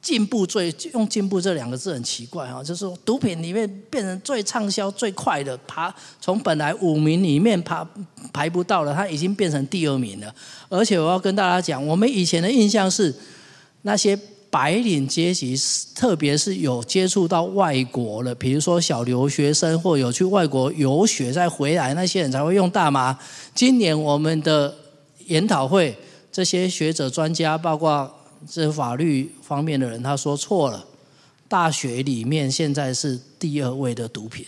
[0.02, 7.84] 进步最用“进步”这两个字很奇怪啊，就是说毒品里面变成最畅销最快的，爬从本来五名里面爬
[8.32, 10.34] 排不到了，它已经变成第二名了。
[10.68, 13.14] 而且我要跟大家讲，我们以前的印象是
[13.82, 14.18] 那些
[14.52, 15.56] 白领阶级，
[15.94, 23.18] 特别是有接触到外国的，比如说小留学生或有去外国游学再回来那些人才会用大麻。
[23.54, 24.76] 今年我们的
[25.26, 25.96] 研讨会。
[26.30, 28.10] 这些学者专家，包括
[28.50, 30.82] 这法律方面的人，他说错了。
[31.46, 34.46] 大学里面现在是第二位的毒品，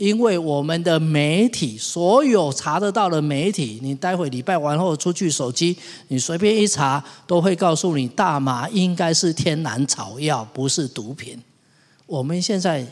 [0.00, 5.76] 因为我们的媒体，所有查得到的媒体，你待会礼拜完后出去手机，
[6.08, 11.38] 你随便一查，都会告诉你，大麻应该是天然草药，不是毒品。
[12.06, 12.86] 我们现在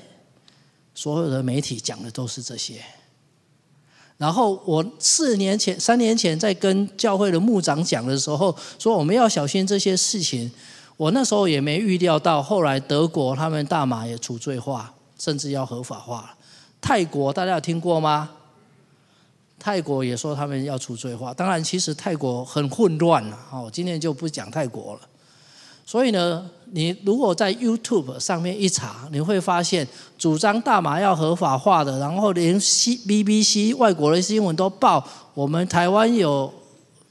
[0.94, 2.74] 所有的媒体讲的都是这些。
[4.18, 10.50] 然后我四年前、三年前在跟教会的牧长讲的时候，说我们要小心这些事情。
[10.98, 16.34] 我那时候也没预料到，后来德国他们大麻也除罪化，甚至要合法化。
[16.80, 18.30] 泰国大家有听过吗？
[19.58, 21.34] 泰国也说他们要除罪化。
[21.34, 23.38] 当然，其实泰国很混乱了。
[23.52, 25.00] 我今天就不讲泰国了。
[25.84, 29.88] 所以呢，你如果在 YouTube 上面一查，你会发现
[30.18, 35.02] 主张大麻要合法化的，然后连 BBC 外国的新闻都报，
[35.34, 36.52] 我们台湾有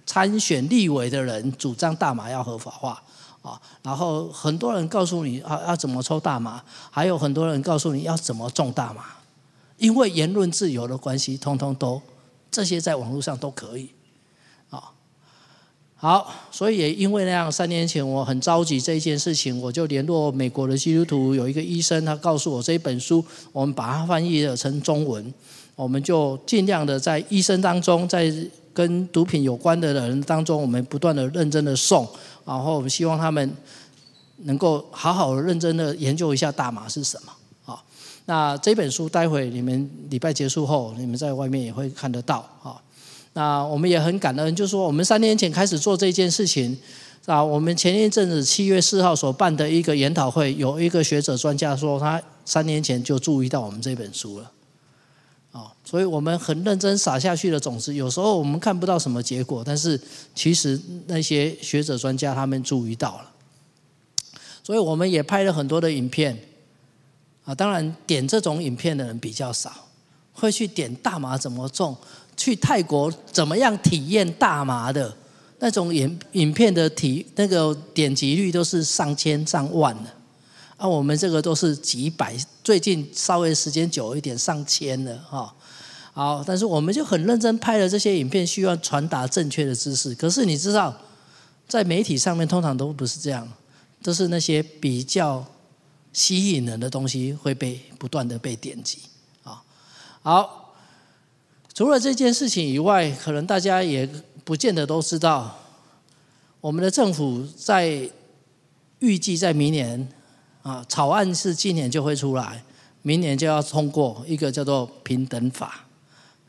[0.06, 3.02] 参选立委的人主张大麻要合法化
[3.42, 9.04] 啊，然后很多人告诉你啊要怎么抽大麻，还有很多人告诉你要怎么种大麻，
[9.78, 12.02] 因为言论自由的关系，通通都
[12.50, 13.90] 这些在网络上都可以。
[14.70, 14.92] 啊
[16.00, 25.34] 好，所以也因为那样，三年前我很着急这一件事情，我就联络美国的基督徒有一个医生，他告诉我这一本书，我们把它翻译了成中文，
[25.76, 28.32] 我们就尽量的在医生当中，在
[28.74, 32.08] 跟毒品有关的人当中，我们不断的认真的送，
[32.46, 33.52] 然后我们希望他们
[34.44, 37.34] 能够好好的认真的研究一下大麻是什么。
[38.30, 42.40] 那这本书待会你们礼拜结束后，你们在外面也会看得到。
[42.62, 42.80] 啊。
[43.34, 46.76] 那我们也很感恩，就是说我们三年前开始做这件事情，
[47.28, 54.52] 啊，我们前一阵子七月四号所办的一个研讨会，有一个学者专家说，他三年前就注意到我们这本书了，
[55.52, 60.02] 啊，所以我们很认真撒下去的种子，有时候我们看不到什么结果，但是
[60.34, 63.32] 其实那些学者专家他们注意到了，
[64.64, 66.36] 所以我们也拍了很多的影片，
[67.48, 69.72] 啊，当然点这种影片的人比较少，
[70.34, 71.96] 会去点大麻怎么种。
[72.36, 75.12] 去泰国怎么样体验大麻的
[75.58, 80.10] 那种影影片的体那个点击率都是上千上万的，
[80.78, 85.52] 啊，我们这个都是几百，最近稍微时间久一点上千了哈。
[86.14, 90.14] 好，但是我们就很认真拍了这些影片，需要传达正确的知识。
[90.14, 90.96] 可是你知道，
[91.68, 93.52] 在媒体上面通常都不是这样，
[94.04, 95.44] 都是那些比较
[96.14, 99.00] 吸引人的东西会被不断的被点击
[99.44, 99.62] 啊。
[100.22, 100.64] 好。
[101.74, 104.10] 除了这件事情以外，可能大家也
[104.44, 105.56] 不见得都知道，
[106.60, 108.10] 我们的政府在
[108.98, 110.10] 预计在明年
[110.64, 112.64] 啊，草案是今年就会出来，
[113.04, 115.86] 明年就要通过一个叫做平等法，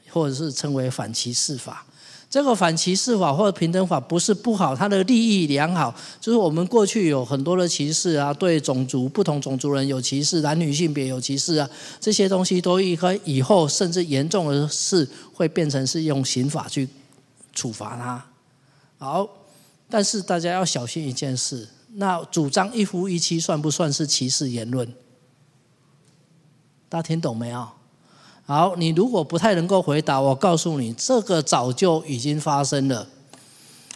[0.09, 1.84] 或者是称为反歧视法。
[2.31, 5.95] 这个反歧视法或者平等法不是不好，它的利益良好。
[6.20, 11.68] 就是我们过去有很多的歧视啊，对种族不同种族人有歧视，男女性别有歧视啊，
[11.99, 16.87] 这些东西都应该以后甚至严重的是会变成是用刑法去
[17.55, 18.22] 处罚他。
[18.99, 19.26] 好，
[19.89, 24.87] 但是大家要小心一件事，那主张一夫一妻算不算是歧视言论？
[26.91, 27.66] 大家听懂没有？
[28.49, 33.07] 好，你如果不太能够回答，我告诉你，这个早就已经发生了，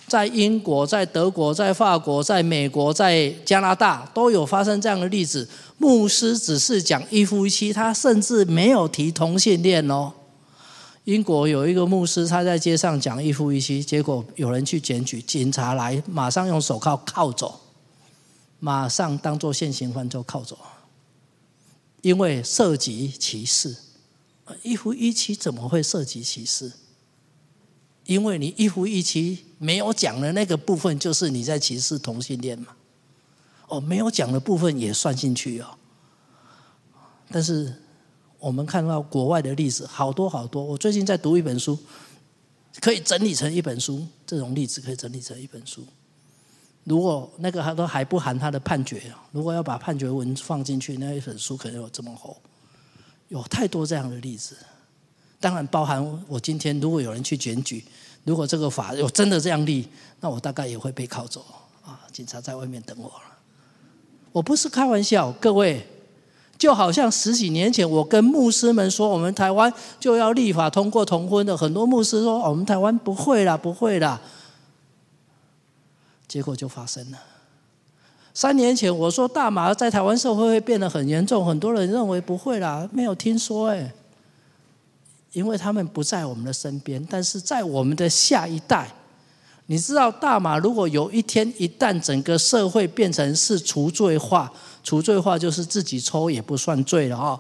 [0.07, 5.49] 在英国、在德国、在法国、在美国、在加拿大都有发生这样的例子。
[5.79, 10.13] 牧师只是讲一夫一妻，他甚至没有提同性恋哦。
[11.05, 17.59] 英国有一个牧师，他在街上讲一夫一妻，结果有人去检举，警察来，马上用手铐铐走，
[18.61, 20.59] 马上当作现行犯就铐走，
[22.03, 23.75] 因为涉及歧视。
[24.63, 26.73] 一夫一妻怎么会涉及歧视？
[28.05, 32.69] 因为你一夫一妻没有讲的那个部分，就是你在歧视同性恋嘛。
[33.69, 35.79] 哦，没有讲的部分也算进去哦。
[37.31, 37.73] 但是
[38.39, 40.63] 我们看到国外的例子好多好多。
[40.63, 41.79] 我最近在读一本书，
[42.81, 44.05] 可以整理成一本书。
[44.27, 45.87] 这种例子可以整理成一本书。
[46.85, 52.37] 如果那个还都还不含他的判决，如果要把判决文放进去，那一本书可能有这么厚。
[53.33, 54.55] 有太多这样的例子，
[55.41, 57.83] 当然包含我今天如果有人去检举，
[58.25, 59.89] 如果这个法有真的这样立，
[60.21, 61.43] 那我大概也会被铐走
[61.83, 61.99] 啊！
[62.13, 63.39] 警察在外面等我了。
[64.33, 65.87] 我不是开玩笑，各位，
[66.59, 74.21] 就好像十几年前我跟牧师们说，我们台湾就要立法通过同婚的，很多牧师说我们台湾不会啦，不会啦，
[76.29, 77.19] 结果就发生了。
[78.35, 83.93] 三年前我说大麻在台湾社会会变得很严重，很多人认为不会啦，没有听说哎，
[85.33, 88.91] 因为他们不在我们的身边，但是在我们的下一代，
[89.67, 94.51] 你知道大麻如果有一天一旦整个社会变成是除罪化，
[94.83, 97.39] 除罪化就是自己抽也不算罪了哦，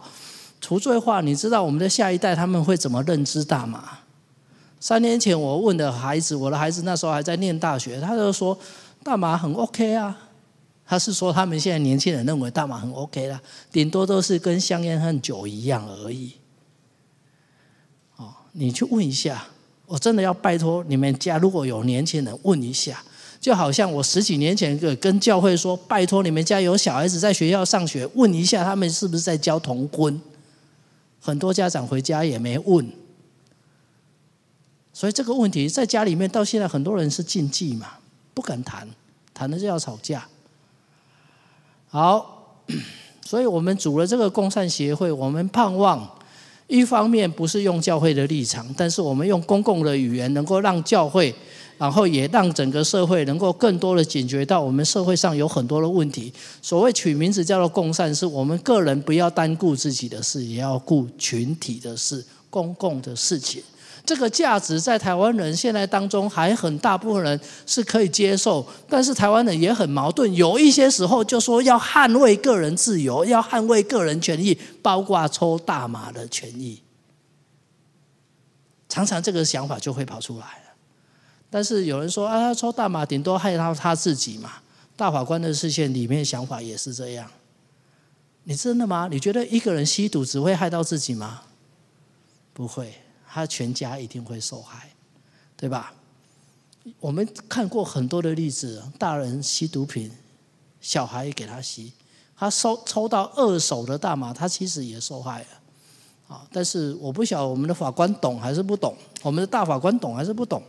[0.60, 3.82] 除罪化，你知道我们的下一代他们会怎么认知大麻？
[4.78, 8.56] 三年前我问的孩子，我的孩子那时候还在念大学，他就说
[9.02, 10.18] 大麻很 OK 啊。
[10.84, 16.32] 他是说，他们现在年轻人认为大麻很 OK 啦，顶多都是跟香烟和酒一样而已。
[18.16, 19.46] 哦，你去问一下，
[19.86, 23.02] 我真的要拜托你们家如果有年轻人问一下，
[23.40, 30.20] 就好像我十几年前跟教会说，拜托你们家有小孩子在学校上学，问一下他们是不是在教童婚。
[31.20, 32.86] 很多家长回家也没问，
[34.92, 37.92] 所以这个问题在家里面到现在很多人是禁忌嘛，
[38.34, 38.88] 不敢谈，
[39.32, 40.28] 谈了就要吵架。
[41.92, 42.56] 好，
[43.22, 46.10] 所以我们组了这个共善协会，我们盼望
[46.66, 51.34] 一方面不是用教会的立场，但是我们用公共的语言，能够让教会，
[51.76, 56.32] 然后也让整个社会能够更多的警觉到我们社会上有很多的问题。
[56.62, 63.62] 所谓取名字叫做共善，是我们个人不要单顾自己的事，也要顾群体的事、公共的事情。
[64.12, 76.82] 这个价值在台湾人现在当中还很大部分人是可以接受，但是台湾人也很矛盾，有一些时候就说要捍卫个人自由，要捍卫个人权益，包括抽大麻的权益，
[78.86, 80.46] 常常这个想法就会跑出来。
[81.48, 84.52] 但是有人说啊，抽大麻顶多害到他自己嘛。
[84.94, 87.30] 大法官的视线里面想法也是这样。
[88.44, 89.08] 你真的吗？
[89.10, 91.44] 你觉得一个人吸毒只会害到自己吗？
[92.52, 93.01] 不会，
[93.32, 94.90] 他全家一定会受害，
[95.56, 95.94] 对吧？
[97.00, 100.10] 我们看过很多的例子，大人吸毒品，
[100.80, 101.92] 小孩给他吸，
[102.36, 105.46] 他收抽到二手的大麻，他其实也受害了。
[106.28, 110.62] 啊，但是我不晓得我们的法官懂还是不懂，我们的大法官懂还是不懂？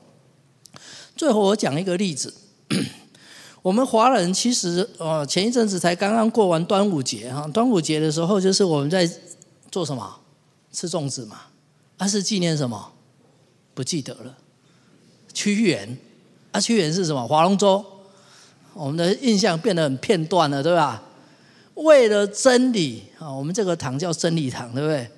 [1.18, 2.34] 最后我讲一个例子，
[3.62, 9.10] 我们华人其实呃前一阵子才刚刚过完端午节哈，端午节的时候就是我们在
[9.72, 10.20] 做什么？
[10.72, 11.42] 吃粽子嘛。
[12.04, 12.92] 他是纪念什么？
[13.74, 14.38] 不记得了。
[15.34, 15.98] 屈原，
[16.52, 17.26] 啊，屈原是什么？
[17.26, 17.82] 划龙舟。
[18.74, 21.02] 我们的印象变得很片段了，对吧？
[21.76, 25.10] 为了真理啊，我们这个堂叫真理堂，对不对？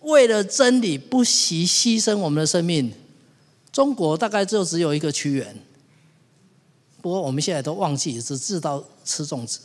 [0.00, 2.92] 为了真理，不惜牺牲我们的生命。
[3.72, 5.56] 中国大概就只有一个屈原，
[7.00, 9.60] 不过我们现在都忘记，只知道吃粽子。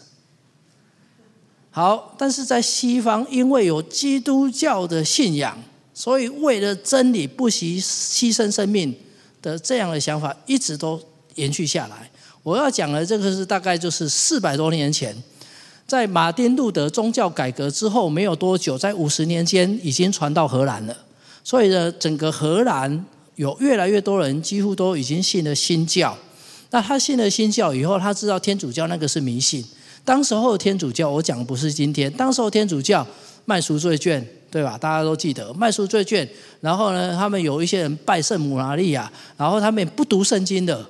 [1.71, 5.61] 好，但是在西方，因为有基督教的信仰。
[6.00, 8.95] 所以，为了真理不惜牺牲生命
[9.41, 10.97] 的这样的想法，一直都
[11.36, 12.10] 延续下来。
[12.41, 15.14] 我要讲的这个是大概就是四百多年前，
[15.86, 20.95] 在马丁路德宗教改革之后没有多久，在五十年间已经传到荷兰了。
[21.43, 26.18] 所以呢，整个荷兰有越来越多人几乎都已经信了新教。
[26.70, 29.62] 那他信了新教以后，他知道天主教那个是迷信。
[30.06, 33.06] 当时候天主教，我讲的不是今天，当时候天主教
[33.50, 34.24] 卖赎罪券。
[34.52, 34.76] 对吧？
[34.76, 36.28] 大家都记得卖赎罪券，
[36.60, 39.06] 然后呢，他们有一些人拜圣母玛利亚，
[39.38, 40.84] 然后他们也不读圣经的，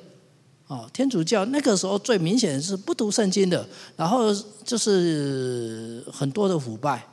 [0.68, 4.34] 哦，天主教那个时候最明显的是不读圣经的，然后
[4.64, 7.06] 就是很多的腐败。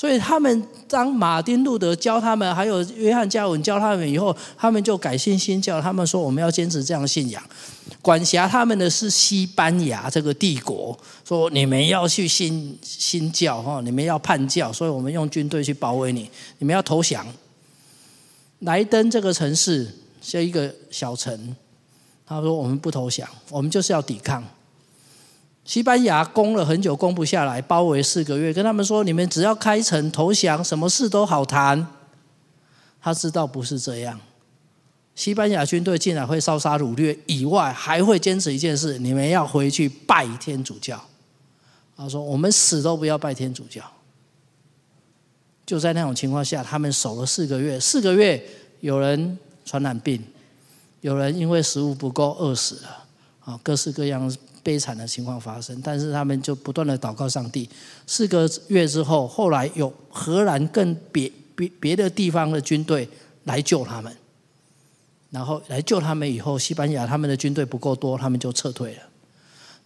[0.00, 5.78] 所以他们当马丁路德教他们，还有约翰加文教他们以后，他们就改信新教。
[5.78, 7.42] 他们说我们要坚持这样的信仰。
[8.00, 17.26] 管辖他们的是西班牙这个帝国，说你们要去信新教哈，你们要叛教，所以我们用军队去包围你，你们要投降。
[18.60, 19.86] 莱登这个城市
[20.22, 21.54] 是一个小城，
[22.26, 24.42] 他说我们不投降，我们就是要抵抗。
[25.64, 31.86] 西班牙攻了很久，攻不下来，包围四个月，跟他们说：“你们只要开城投降，什么事都好谈。”
[33.00, 34.18] 他知道不是这样，
[35.14, 41.00] 西班牙军队竟然会烧杀掳掠，以外还会坚持一件事：你们要回去拜天主教。
[41.96, 43.84] 他说：“我们死都不要拜天主教。”
[45.64, 47.78] 就在那种情况下，他们守了四个月。
[47.78, 48.42] 四个月，
[48.80, 50.20] 有人传染病，
[51.02, 53.04] 有人因为食物不够饿死了，
[53.44, 54.34] 啊，各式各样。
[54.62, 57.68] 悲惨的情况发生，但是他们就不断的祷告上帝。
[58.06, 63.08] 四个月之后，后来有荷兰更别别别的地方的军队
[63.44, 64.14] 来救他们，
[65.30, 69.02] 然后来救他们以后，西班牙他们的军队不够多，他们就撤退了。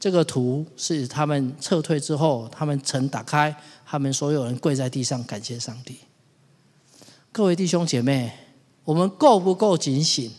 [0.00, 3.54] 这个图是他们撤退之后，他们城打开，
[3.86, 5.96] 他们所有人跪在地上感谢上帝。
[7.32, 8.32] 各位弟兄姐妹，
[8.84, 10.30] 我们够不够警醒？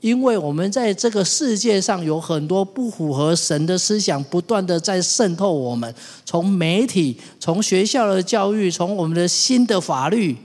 [0.00, 5.94] 因为我们在这个世界上有很多不符合神的思想，不断的在渗透我们。
[6.26, 10.36] 从媒体、从学校的教育、从我们的新的法律，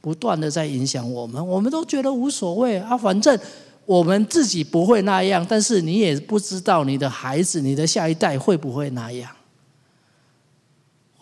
[0.00, 1.46] 不断的在影响我们。
[1.46, 3.38] 我们都觉得无所谓啊，反正
[3.84, 9.30] 我们自己不会那样，但是你也不知道你的孩子、你的下一代会不会那样。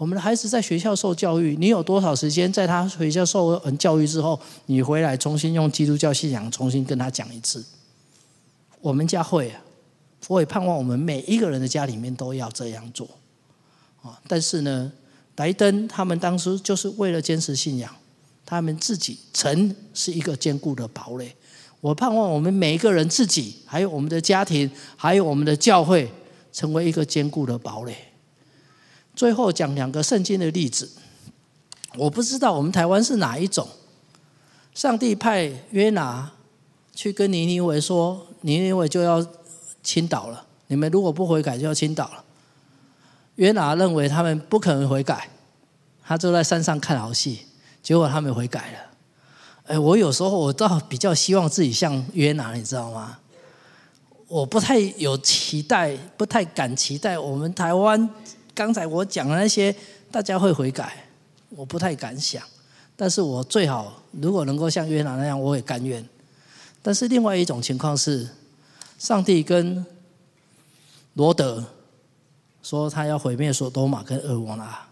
[0.02, 4.36] 我们的孩子在学校受教育，你有多少时间在他学校受完教育之后，
[4.66, 7.64] 你回来重新用基督教信仰重新跟他讲一次？
[8.80, 9.62] 我们家会啊，
[10.26, 13.08] 我也盼望我们每一个人的家里面都要这样做
[14.02, 14.20] 啊。
[14.26, 14.90] 但是呢，
[15.36, 17.94] 莱登他们当初就是为了坚持信仰，
[18.44, 21.32] 他们自己城是一个坚固的堡垒。
[21.80, 26.10] 我盼望我们每一个人自己，还有我们的家庭，还有我们的教会，
[26.52, 27.96] 成为一个坚固的堡垒。
[29.14, 30.90] 最后讲两个圣经的例子，
[31.96, 33.68] 我不知道我们台湾是哪一种。
[34.74, 36.32] 上帝派约拿
[36.94, 39.24] 去跟尼尼微说，尼尼微就要
[39.82, 42.24] 倾倒了，你们如果不悔改就要倾倒了。
[43.36, 45.28] 约拿认为他们不可能悔改，
[46.02, 47.40] 他就在山上看好戏，
[47.82, 48.78] 结果他们悔改了。
[49.64, 53.18] 哎，我有时候我倒比较希望自己像约拿，你知道吗？
[54.26, 58.08] 我不太有期待，不太敢期待我们台湾。
[58.54, 59.74] 刚才我讲的那些，
[60.10, 61.06] 大家会悔改，
[61.50, 62.42] 我不太敢想。
[62.94, 66.06] 但是我最好如果能够像约拿那样，我也甘愿。
[66.82, 68.28] 但是另外一种情况是，
[68.98, 69.84] 上帝跟
[71.14, 71.64] 罗德
[72.62, 74.86] 说他要毁灭所多玛跟蛾摩拉，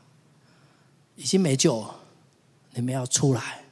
[1.16, 1.94] 已经没救了，
[2.74, 3.62] 你们要出来。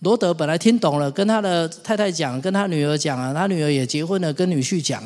[0.00, 5.02] 罗德本来听懂了，跟他的太太讲，跟他女儿讲啊，他女儿也结婚了，跟女婿讲，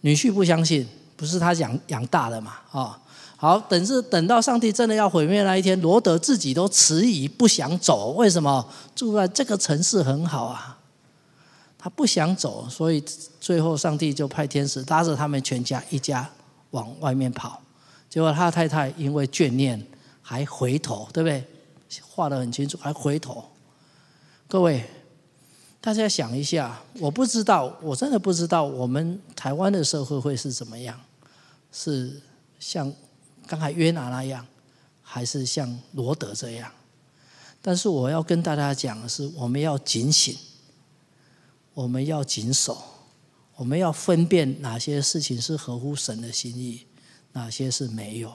[0.00, 0.86] 女婿不相信，
[1.16, 2.98] 不是他养养大的嘛，啊，
[3.36, 8.66] 好，等是等到上帝真的要毁灭那一天，罗德自己都迟疑不想走，为什么？
[8.94, 10.78] 住在这个城市很好啊，
[11.78, 13.02] 他不想走，所以
[13.40, 16.28] 最后上帝就派天使拉着他们全家一家
[16.70, 17.60] 往外面跑，
[18.08, 19.84] 结果他太太因为眷恋
[20.22, 21.44] 还回头，对不对？
[22.10, 23.44] 画得很清楚，还回头。
[24.48, 24.84] 各位，
[25.86, 31.00] 大家想一下，我不知道，我真的不知道，我们台湾的社会会是怎么样？
[31.70, 32.20] 是
[32.58, 32.92] 像
[33.46, 34.44] 刚才约拿那样，
[35.00, 36.68] 还是像罗德这样？
[37.62, 40.36] 但是我要跟大家讲的是，我们要警醒，
[41.72, 42.76] 我们要谨守，
[43.54, 46.84] 我们要分辨哪些事情是合乎神的心意，
[47.34, 48.34] 哪些是没有。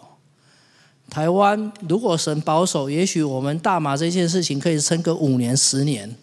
[1.09, 6.15] 台湾如果神保守，也许我们大麻这件事情可以撑个五年、十年，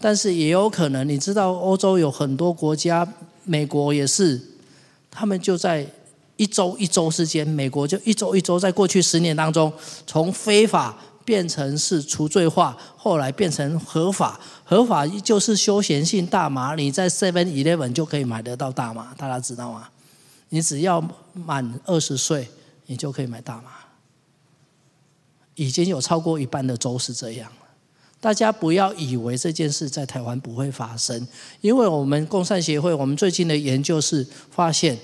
[0.00, 3.06] 但是也有可能，你知道欧洲有很多国家，
[3.44, 4.40] 美国也是，
[5.10, 5.86] 他们就在
[6.36, 9.72] 一周一周之间，美国就一周一周，在过去十年当中，
[10.06, 19.88] 从非法变成是除罪化，后来变成合法，合法就是休闲性大麻，你在 Seven Eleven 就可以买得到大麻，大家知道吗？
[20.50, 21.02] 你只要
[21.34, 22.48] 满二十岁，
[22.86, 23.72] 你就可以买大麻。
[25.56, 27.50] 已经有超过一半的州是这样，
[28.20, 31.26] 大家不要以为这件事在台湾不会发生，
[31.60, 34.98] 因为我们共善协会，我们最近的研究是发现，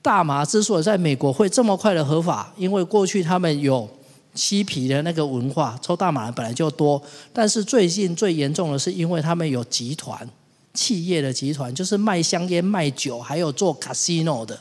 [0.00, 3.88] 大麻之所以在美国会这么快的合法，因为过去他们有
[4.34, 7.02] 嬉皮的那个文化，抽大麻的本来就多，
[7.32, 10.28] 但是最近最严重的是，因为他们有集团、
[10.72, 14.56] 企业的集团，就是卖香烟、卖酒，还有做 casino 的。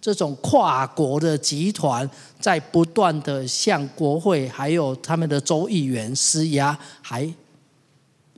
[0.00, 2.08] 这种跨国的集团
[2.40, 7.30] 在不断的向国会还有他们的州议员施压，还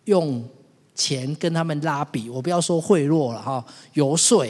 [0.05, 0.45] 用
[0.95, 4.45] 钱跟他们拉比，我不要说贿赂了哈，游说，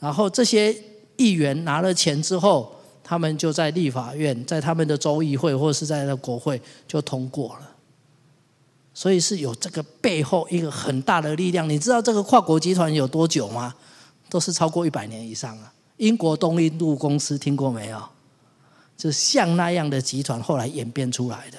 [0.00, 0.74] 然后这些
[1.16, 2.72] 议员拿了钱之后，
[3.04, 7.70] 他们就在立法院，在他们的州议会或者是在那国会就通过了，
[8.94, 11.68] 所以是有这个背后一个很大的力量。
[11.68, 13.74] 你知道这个跨国集团有多久吗？
[14.30, 15.72] 都是超过一百年以上啊。
[15.98, 18.02] 英国东印度公司听过没有？
[18.96, 21.58] 就像那样的集团后来演变出来的，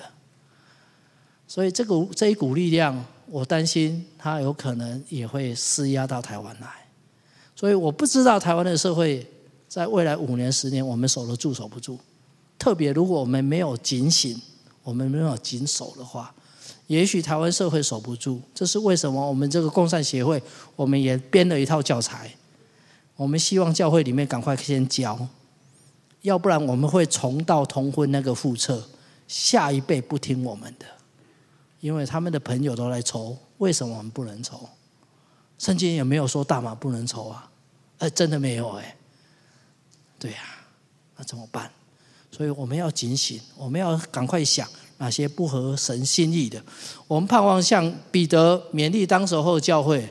[1.47, 6.67] 所以这个这一股力量，我担心它有可能也会施压到台湾来。
[7.55, 9.25] 所以我不知道台湾的社会
[9.69, 11.97] 在未来五年、十年，我们守得住守不住。
[12.57, 14.41] 特别如果我们没有警醒，
[14.83, 16.33] 我们没有谨守的话，
[16.87, 18.41] 也许台湾社会守不住。
[18.53, 19.25] 这是为什么？
[19.25, 20.41] 我们这个共善协会，
[20.75, 22.29] 我们也编了一套教材。
[23.20, 25.28] 我们希望教会里面赶快先教，
[26.22, 28.82] 要不然我们会重蹈同婚那个覆辙，
[29.28, 30.86] 下一辈不听我们的，
[31.82, 34.70] 因为他们的朋友都来抽，为什么我们不能抽？
[35.57, 37.51] 圣经也没有说大麻不能抽啊，
[37.97, 38.95] 哎，真的没有哎，
[40.17, 40.38] 对呀，
[41.17, 41.70] 那怎么办？
[42.32, 44.65] 所以我们要警醒，我们要赶快想
[44.97, 46.63] 哪些不合神心意的。
[47.05, 50.09] 我们盼望像彼得勉励当时候教会。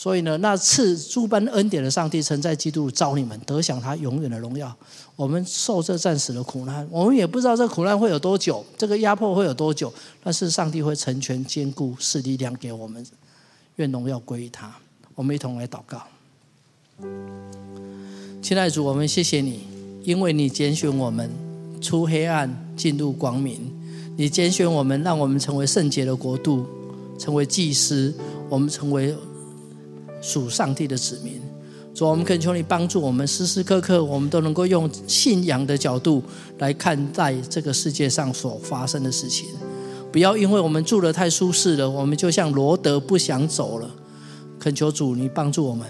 [0.00, 4.72] 所以呢，那赐诸般恩典的上帝曾在基督召你们得享他永远的荣耀。
[5.16, 9.92] 我们受这暂时的苦难，我们也不知道这苦难会有多久，这个压迫会有多久。
[10.22, 13.04] 但是上帝会成全坚固，赐力量给我们。
[13.74, 14.72] 愿荣耀归于他。
[15.16, 16.00] 我们一同来祷告。
[18.40, 19.64] 亲爱的主，我们谢谢你，
[20.04, 21.28] 因为你拣选我们
[21.80, 23.60] 出黑暗进入光明，
[24.16, 26.64] 你拣选我们，让我们成为圣洁的国度，
[27.18, 28.14] 成为祭司，
[28.48, 29.12] 我们成为。
[30.20, 31.40] 属上帝的子民，
[31.94, 36.22] 主，我们恳求你帮助我们，时时刻刻我们都能够用信仰的角度
[36.58, 39.48] 来看待这个世界上所发生的事情。
[40.10, 43.90] 不要因为我们住得太舒适了，我们就像罗德不想走了。
[44.58, 45.86] 恳求主，你帮助我们。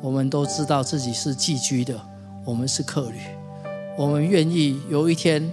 [0.00, 2.00] 我们都知道自己是寄居的，
[2.44, 3.16] 我们是客旅，
[3.96, 5.52] 我们愿意有一天，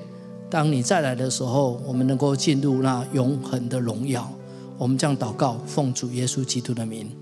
[0.49, 4.31] 当你再来的时候，我们能够进入那永恒的荣耀。
[4.77, 7.18] 我们这样祷告，奉主耶稣基督的名。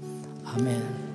[0.55, 1.06] Amen.